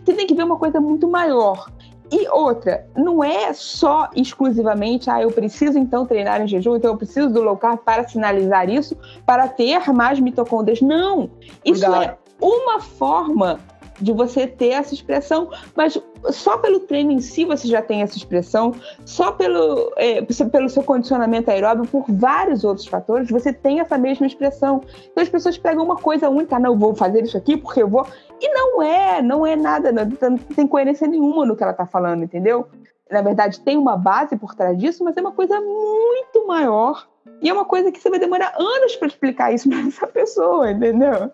Você 0.04 0.14
tem 0.14 0.26
que 0.26 0.34
ver 0.34 0.44
uma 0.44 0.58
coisa 0.58 0.80
muito 0.80 1.08
maior. 1.08 1.70
E 2.12 2.28
outra, 2.30 2.88
não 2.96 3.24
é 3.24 3.54
só 3.54 4.10
exclusivamente, 4.16 5.10
ah, 5.10 5.22
eu 5.22 5.32
preciso 5.32 5.78
então 5.78 6.06
treinar 6.06 6.42
em 6.42 6.48
jejum, 6.48 6.76
então 6.76 6.92
eu 6.92 6.98
preciso 6.98 7.30
do 7.30 7.42
low 7.42 7.56
carb 7.56 7.80
para 7.80 8.08
sinalizar 8.08 8.70
isso, 8.70 8.98
para 9.26 9.48
ter 9.48 9.92
mais 9.94 10.20
mitocôndrias. 10.20 10.82
Não! 10.82 11.30
Isso 11.64 11.86
é 11.86 12.18
uma 12.42 12.80
forma 12.80 13.60
de 14.02 14.14
você 14.14 14.48
ter 14.48 14.70
essa 14.70 14.94
expressão, 14.94 15.50
mas 15.76 16.00
só 16.32 16.58
pelo 16.58 16.82
treino 16.82 17.12
em 17.12 17.20
si 17.20 17.46
você 17.46 17.68
já 17.68 17.82
tem 17.82 18.02
essa 18.02 18.18
expressão, 18.18 18.74
só 19.06 19.32
pelo, 19.32 19.92
é, 19.98 20.22
pelo 20.52 20.70
seu 20.70 20.84
condicionamento 20.84 21.52
aeróbio, 21.52 21.86
por 21.86 22.06
vários 22.08 22.64
outros 22.64 22.88
fatores, 22.88 23.30
você 23.30 23.52
tem 23.52 23.80
essa 23.80 23.98
mesma 23.98 24.26
expressão. 24.26 24.82
Então 25.12 25.22
as 25.22 25.30
pessoas 25.30 25.58
pegam 25.58 25.84
uma 25.84 25.98
coisa 25.98 26.30
única, 26.30 26.60
não, 26.60 26.72
eu 26.72 26.78
vou 26.78 26.96
fazer 26.96 27.24
isso 27.24 27.38
aqui 27.38 27.58
porque 27.58 27.82
eu 27.82 27.88
vou. 27.88 28.06
E 28.42 28.54
não 28.54 28.82
é, 28.82 29.22
não 29.22 29.46
é 29.46 29.56
nada, 29.56 29.92
não, 29.92 30.06
não 30.06 30.38
tem 30.38 30.68
coerência 30.68 31.08
nenhuma 31.08 31.46
no 31.46 31.56
que 31.56 31.64
ela 31.64 31.74
está 31.74 31.86
falando, 31.86 32.24
entendeu? 32.24 32.68
Na 33.12 33.22
verdade, 33.22 33.60
tem 33.60 33.78
uma 33.78 33.98
base 33.98 34.38
por 34.38 34.56
trás 34.56 34.78
disso, 34.78 35.04
mas 35.04 35.18
é 35.18 35.22
uma 35.22 35.32
coisa 35.32 35.60
muito 35.60 36.46
maior 36.48 37.08
e 37.42 37.50
é 37.50 37.54
uma 37.54 37.66
coisa 37.66 37.92
que 37.92 38.00
você 38.00 38.10
vai 38.10 38.20
demorar 38.20 38.54
anos 38.58 38.96
para 38.96 39.08
explicar 39.08 39.54
isso 39.54 39.68
para 39.70 39.80
essa 39.80 40.08
pessoa, 40.08 40.72
entendeu? 40.72 41.32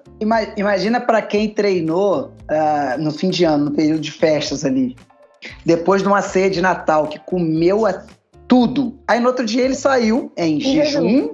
Imagina 0.57 0.99
para 1.01 1.21
quem 1.21 1.49
treinou 1.49 2.31
uh, 2.49 3.01
no 3.01 3.11
fim 3.11 3.29
de 3.29 3.43
ano, 3.43 3.65
no 3.65 3.71
período 3.71 4.01
de 4.01 4.11
festas 4.11 4.63
ali, 4.63 4.95
depois 5.65 6.01
de 6.01 6.07
uma 6.07 6.21
ceia 6.21 6.49
de 6.49 6.61
Natal, 6.61 7.07
que 7.07 7.19
comeu 7.19 7.83
tudo. 8.47 8.97
Aí 9.07 9.19
no 9.19 9.27
outro 9.27 9.45
dia 9.45 9.63
ele 9.63 9.75
saiu 9.75 10.31
em 10.37 10.59
jejum, 10.59 11.33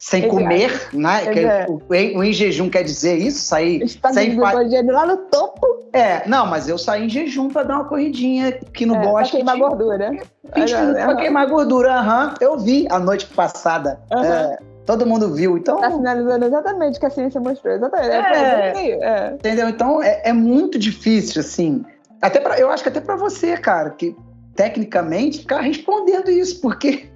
sem 0.00 0.24
Exato. 0.24 0.34
comer, 0.34 0.88
né? 0.94 1.24
É, 1.26 1.66
o, 1.68 1.78
o, 2.18 2.24
em 2.24 2.32
jejum 2.32 2.70
quer 2.70 2.82
dizer 2.82 3.18
isso, 3.18 3.44
sair 3.44 3.82
Está 3.82 4.10
sem 4.10 4.34
glicogênio 4.34 4.94
lá 4.94 5.04
no 5.04 5.18
topo. 5.18 5.84
É, 5.92 6.26
não, 6.26 6.46
mas 6.46 6.70
eu 6.70 6.78
saí 6.78 7.04
em 7.04 7.08
jejum 7.08 7.50
para 7.50 7.64
dar 7.64 7.74
uma 7.74 7.84
corridinha 7.84 8.48
aqui 8.48 8.86
no 8.86 8.96
é, 8.96 9.02
bosque. 9.02 9.36
Pra 9.36 9.54
queimar 9.54 9.54
de... 9.56 9.60
gordura. 9.60 10.10
20 10.56 10.74
minutos 10.74 11.02
pra 11.02 11.16
queimar 11.16 11.46
gordura, 11.48 11.94
aham. 11.96 12.28
Uhum. 12.28 12.34
Eu 12.40 12.58
vi 12.58 12.88
a 12.90 12.98
noite 12.98 13.26
passada. 13.26 14.00
Uhum. 14.10 14.24
É, 14.24 14.58
todo 14.86 15.04
mundo 15.04 15.34
viu, 15.34 15.58
então... 15.58 15.76
Tá 15.76 15.90
finalizando 15.90 16.46
exatamente 16.46 16.96
o 16.96 17.00
que 17.00 17.06
a 17.06 17.10
ciência 17.10 17.38
mostrou, 17.38 17.74
exatamente. 17.74 18.10
É, 18.10 18.98
é, 19.02 19.32
entendeu? 19.34 19.68
Então 19.68 20.02
é, 20.02 20.22
é 20.24 20.32
muito 20.32 20.78
difícil, 20.78 21.40
assim... 21.42 21.84
Até 22.22 22.40
pra, 22.40 22.58
eu 22.58 22.70
acho 22.70 22.82
que 22.82 22.88
até 22.88 23.00
para 23.00 23.16
você, 23.16 23.56
cara, 23.56 23.90
que 23.90 24.16
tecnicamente, 24.60 25.38
ficar 25.38 25.62
respondendo 25.62 26.30
isso, 26.30 26.60
porque 26.60 27.08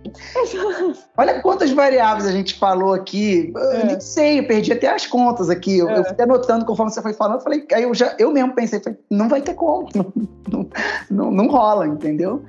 olha 1.14 1.42
quantas 1.42 1.70
variáveis 1.72 2.26
a 2.26 2.32
gente 2.32 2.58
falou 2.58 2.94
aqui. 2.94 3.52
É. 3.54 3.82
Eu 3.82 3.86
nem 3.86 4.00
sei, 4.00 4.38
eu 4.38 4.46
perdi 4.46 4.72
até 4.72 4.88
as 4.88 5.06
contas 5.06 5.50
aqui. 5.50 5.76
Eu, 5.76 5.90
é. 5.90 5.98
eu 5.98 6.04
fui 6.04 6.16
anotando 6.18 6.64
conforme 6.64 6.90
você 6.90 7.02
foi 7.02 7.12
falando, 7.12 7.36
eu 7.36 7.42
falei, 7.42 7.66
aí 7.74 7.82
eu 7.82 7.92
já 7.92 8.16
eu 8.18 8.32
mesmo 8.32 8.54
pensei, 8.54 8.80
falei, 8.80 8.98
não 9.10 9.28
vai 9.28 9.42
ter 9.42 9.52
como, 9.52 9.86
não, 9.94 10.10
não, 10.50 10.68
não, 11.10 11.30
não 11.30 11.46
rola, 11.48 11.86
entendeu? 11.86 12.42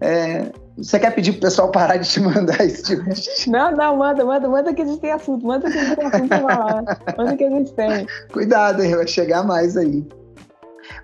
É, 0.00 0.50
você 0.76 0.98
quer 0.98 1.14
pedir 1.14 1.30
pro 1.34 1.42
pessoal 1.42 1.70
parar 1.70 1.98
de 1.98 2.08
te 2.08 2.18
mandar 2.18 2.60
esse 2.64 2.82
tipo 2.82 3.08
de... 3.08 3.48
Não, 3.48 3.70
não, 3.70 3.96
manda, 3.96 4.24
manda, 4.24 4.48
manda 4.48 4.74
que 4.74 4.82
a 4.82 4.84
gente 4.84 4.98
tem 4.98 5.12
assunto, 5.12 5.46
manda 5.46 5.70
que 5.70 5.78
a 5.78 5.84
gente 5.84 5.96
tem 5.96 6.06
assunto 6.06 6.28
pra 6.28 6.40
falar. 6.40 6.84
Manda 7.16 7.36
que 7.36 7.44
a 7.44 7.50
gente 7.50 7.72
tem. 7.74 8.06
Cuidado, 8.32 8.82
vai 8.82 9.06
chegar 9.06 9.44
mais 9.44 9.76
aí. 9.76 10.04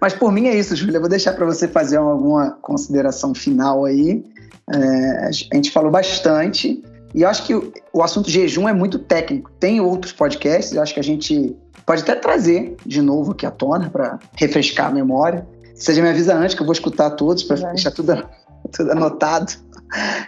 Mas 0.01 0.15
por 0.15 0.33
mim 0.33 0.47
é 0.47 0.57
isso, 0.57 0.75
Júlia. 0.75 1.01
Vou 1.01 1.09
deixar 1.09 1.33
para 1.35 1.47
você 1.47 1.69
fazer 1.69 1.97
alguma 1.97 2.53
consideração 2.63 3.35
final 3.35 3.85
aí. 3.85 4.25
É, 4.71 5.27
a 5.27 5.31
gente 5.31 5.71
falou 5.71 5.91
bastante. 5.91 6.83
E 7.15 7.23
eu 7.23 7.29
acho 7.29 7.47
que 7.47 7.55
o, 7.55 7.73
o 7.93 8.03
assunto 8.03 8.31
jejum 8.31 8.69
é 8.69 8.73
muito 8.73 8.99
técnico. 8.99 9.51
Tem 9.59 9.81
outros 9.81 10.13
podcasts, 10.13 10.75
eu 10.75 10.83
acho 10.83 10.93
que 10.93 11.01
a 11.01 11.05
gente 11.05 11.57
pode 11.87 12.03
até 12.03 12.15
trazer 12.15 12.77
de 12.85 13.01
novo 13.01 13.33
aqui 13.33 13.47
à 13.47 13.51
tona 13.51 13.89
para 13.89 14.19
refrescar 14.37 14.89
a 14.89 14.91
memória. 14.91 15.47
Você 15.75 15.95
já 15.95 16.03
me 16.03 16.11
avisa 16.11 16.35
antes 16.35 16.55
que 16.55 16.61
eu 16.61 16.67
vou 16.67 16.73
escutar 16.73 17.11
todos 17.13 17.43
para 17.45 17.57
deixar 17.71 17.91
tudo, 17.91 18.13
tudo 18.73 18.93
anotado. 18.93 19.53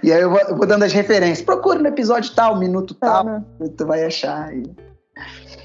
E 0.02 0.11
aí 0.11 0.23
eu 0.23 0.30
vou, 0.30 0.40
eu 0.40 0.57
vou, 0.57 0.66
dando 0.66 0.85
as 0.85 0.92
referências. 0.92 1.42
Procura 1.42 1.78
no 1.78 1.88
episódio 1.88 2.33
tal, 2.35 2.59
minuto 2.59 2.95
tal, 2.95 3.28
ah, 3.28 3.42
tu 3.76 3.87
vai 3.87 4.04
achar. 4.04 4.54
E... 4.54 4.62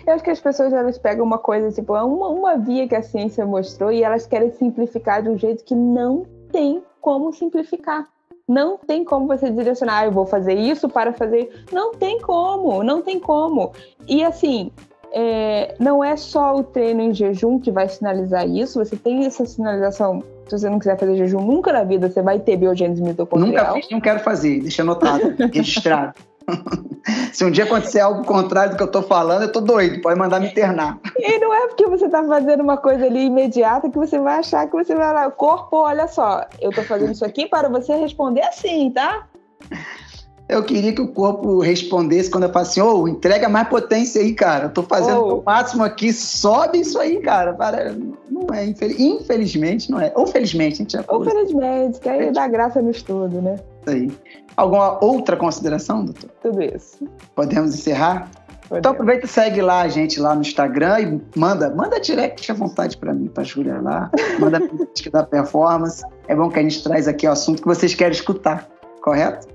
Eu 0.05 0.13
acho 0.13 0.23
que 0.23 0.29
as 0.29 0.39
pessoas 0.39 0.71
elas 0.71 0.97
pegam 0.97 1.25
uma 1.25 1.39
coisa, 1.39 1.71
tipo, 1.71 1.95
é 1.95 2.03
uma, 2.03 2.29
uma 2.29 2.57
via 2.57 2.87
que 2.87 2.95
a 2.95 3.01
ciência 3.01 3.45
mostrou 3.45 3.91
e 3.91 4.03
elas 4.03 4.27
querem 4.27 4.51
simplificar 4.51 5.23
de 5.23 5.29
um 5.29 5.37
jeito 5.37 5.63
que 5.63 5.73
não 5.73 6.25
tem 6.51 6.83
como 7.01 7.33
simplificar. 7.33 8.07
Não 8.47 8.77
tem 8.77 9.03
como 9.03 9.25
você 9.25 9.49
direcionar, 9.49 10.01
ah, 10.01 10.05
eu 10.05 10.11
vou 10.11 10.27
fazer 10.27 10.53
isso 10.53 10.87
para 10.87 11.11
fazer. 11.11 11.65
Não 11.71 11.95
tem 11.95 12.21
como, 12.21 12.83
não 12.83 13.01
tem 13.01 13.19
como. 13.19 13.71
E 14.07 14.23
assim, 14.23 14.71
é, 15.11 15.73
não 15.79 16.03
é 16.03 16.15
só 16.15 16.55
o 16.55 16.63
treino 16.63 17.01
em 17.01 17.13
jejum 17.13 17.59
que 17.59 17.71
vai 17.71 17.89
sinalizar 17.89 18.47
isso, 18.47 18.83
você 18.83 18.95
tem 18.95 19.25
essa 19.25 19.45
sinalização. 19.45 20.21
Se 20.47 20.59
você 20.59 20.69
não 20.69 20.77
quiser 20.77 20.99
fazer 20.99 21.15
jejum 21.15 21.41
nunca 21.41 21.73
na 21.73 21.83
vida, 21.83 22.07
você 22.07 22.21
vai 22.21 22.37
ter 22.37 22.57
biogênese 22.57 23.01
mitocondrial. 23.01 23.65
Nunca 23.65 23.81
fiz, 23.81 23.89
não 23.89 23.99
quero 23.99 24.19
fazer, 24.19 24.61
deixa 24.61 24.83
anotado, 24.83 25.33
registrado. 25.51 26.13
Se 27.33 27.45
um 27.45 27.51
dia 27.51 27.65
acontecer 27.65 27.99
algo 27.99 28.23
contrário 28.25 28.71
do 28.71 28.77
que 28.77 28.83
eu 28.83 28.91
tô 28.91 29.01
falando, 29.01 29.43
eu 29.43 29.51
tô 29.51 29.61
doido, 29.61 30.01
pode 30.01 30.17
mandar 30.17 30.39
me 30.39 30.47
internar. 30.47 30.99
E 31.17 31.39
não 31.39 31.53
é 31.53 31.67
porque 31.67 31.85
você 31.85 32.09
tá 32.09 32.23
fazendo 32.23 32.61
uma 32.61 32.77
coisa 32.77 33.05
ali 33.05 33.25
imediata 33.25 33.89
que 33.89 33.97
você 33.97 34.19
vai 34.19 34.39
achar 34.39 34.65
que 34.67 34.73
você 34.73 34.95
vai 34.95 35.13
lá, 35.13 35.29
corpo, 35.29 35.77
olha 35.77 36.07
só, 36.07 36.45
eu 36.59 36.71
tô 36.71 36.81
fazendo 36.83 37.11
isso 37.11 37.25
aqui 37.25 37.47
para 37.47 37.69
você 37.69 37.95
responder 37.95 38.41
assim, 38.41 38.89
tá? 38.91 39.27
Eu 40.47 40.63
queria 40.63 40.93
que 40.93 41.01
o 41.01 41.07
corpo 41.07 41.59
respondesse 41.59 42.29
quando 42.29 42.43
eu 42.43 42.51
falo 42.51 42.65
assim, 42.65 42.79
ô, 42.79 43.01
oh, 43.01 43.07
entrega 43.07 43.49
mais 43.49 43.67
potência 43.67 44.21
aí, 44.21 44.31
cara. 44.31 44.65
Eu 44.65 44.69
tô 44.69 44.83
fazendo 44.83 45.19
oh. 45.19 45.39
o 45.39 45.43
máximo 45.43 45.83
aqui, 45.83 46.13
sobe 46.13 46.81
isso 46.81 46.99
aí, 46.99 47.19
cara. 47.19 47.53
Para... 47.53 47.95
Não 48.29 48.53
é, 48.53 48.65
infelizmente, 48.65 49.89
não 49.89 49.99
é. 49.99 50.13
Ou 50.15 50.27
felizmente, 50.27 50.75
a 50.75 50.77
gente 50.77 50.93
já 50.93 51.01
falou. 51.01 51.21
Ou 51.21 51.27
felizmente, 51.27 51.99
que 51.99 52.07
aí 52.07 52.31
dá 52.31 52.47
graça 52.47 52.79
no 52.79 52.91
estudo, 52.91 53.41
né? 53.41 53.55
Isso 53.81 53.89
aí. 53.89 54.11
Alguma 54.55 55.03
outra 55.03 55.35
consideração, 55.35 56.05
doutor? 56.05 56.29
Tudo 56.43 56.61
isso. 56.61 57.07
Podemos 57.33 57.73
encerrar? 57.73 58.29
Podemos. 58.69 58.79
Então 58.79 58.91
aproveita 58.91 59.25
e 59.25 59.29
segue 59.29 59.61
lá 59.61 59.81
a 59.81 59.87
gente 59.87 60.19
lá 60.19 60.35
no 60.35 60.41
Instagram 60.41 60.99
e 60.99 61.39
manda, 61.39 61.71
manda 61.71 61.99
direct 61.99 62.51
à 62.51 62.55
vontade 62.55 62.97
para 62.97 63.13
mim, 63.13 63.27
para 63.27 63.43
Júlia 63.43 63.81
lá. 63.81 64.11
Manda 64.39 64.59
que 64.93 65.09
da 65.09 65.23
performance. 65.23 66.03
É 66.27 66.35
bom 66.35 66.49
que 66.49 66.59
a 66.59 66.61
gente 66.61 66.83
traz 66.83 67.07
aqui 67.07 67.27
o 67.27 67.31
assunto 67.31 67.63
que 67.63 67.67
vocês 67.67 67.95
querem 67.95 68.13
escutar, 68.13 68.69
correto? 69.01 69.54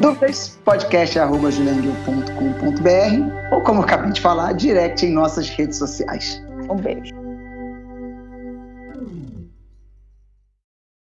Dúvidas, 0.00 0.58
podcast.julianguil.com.br 0.64 3.54
ou 3.54 3.60
como 3.62 3.82
acabei 3.82 4.10
de 4.12 4.20
falar, 4.20 4.52
direct 4.54 5.06
em 5.06 5.12
nossas 5.12 5.48
redes 5.50 5.78
sociais. 5.78 6.42
Um 6.68 6.74
beijo. 6.76 7.19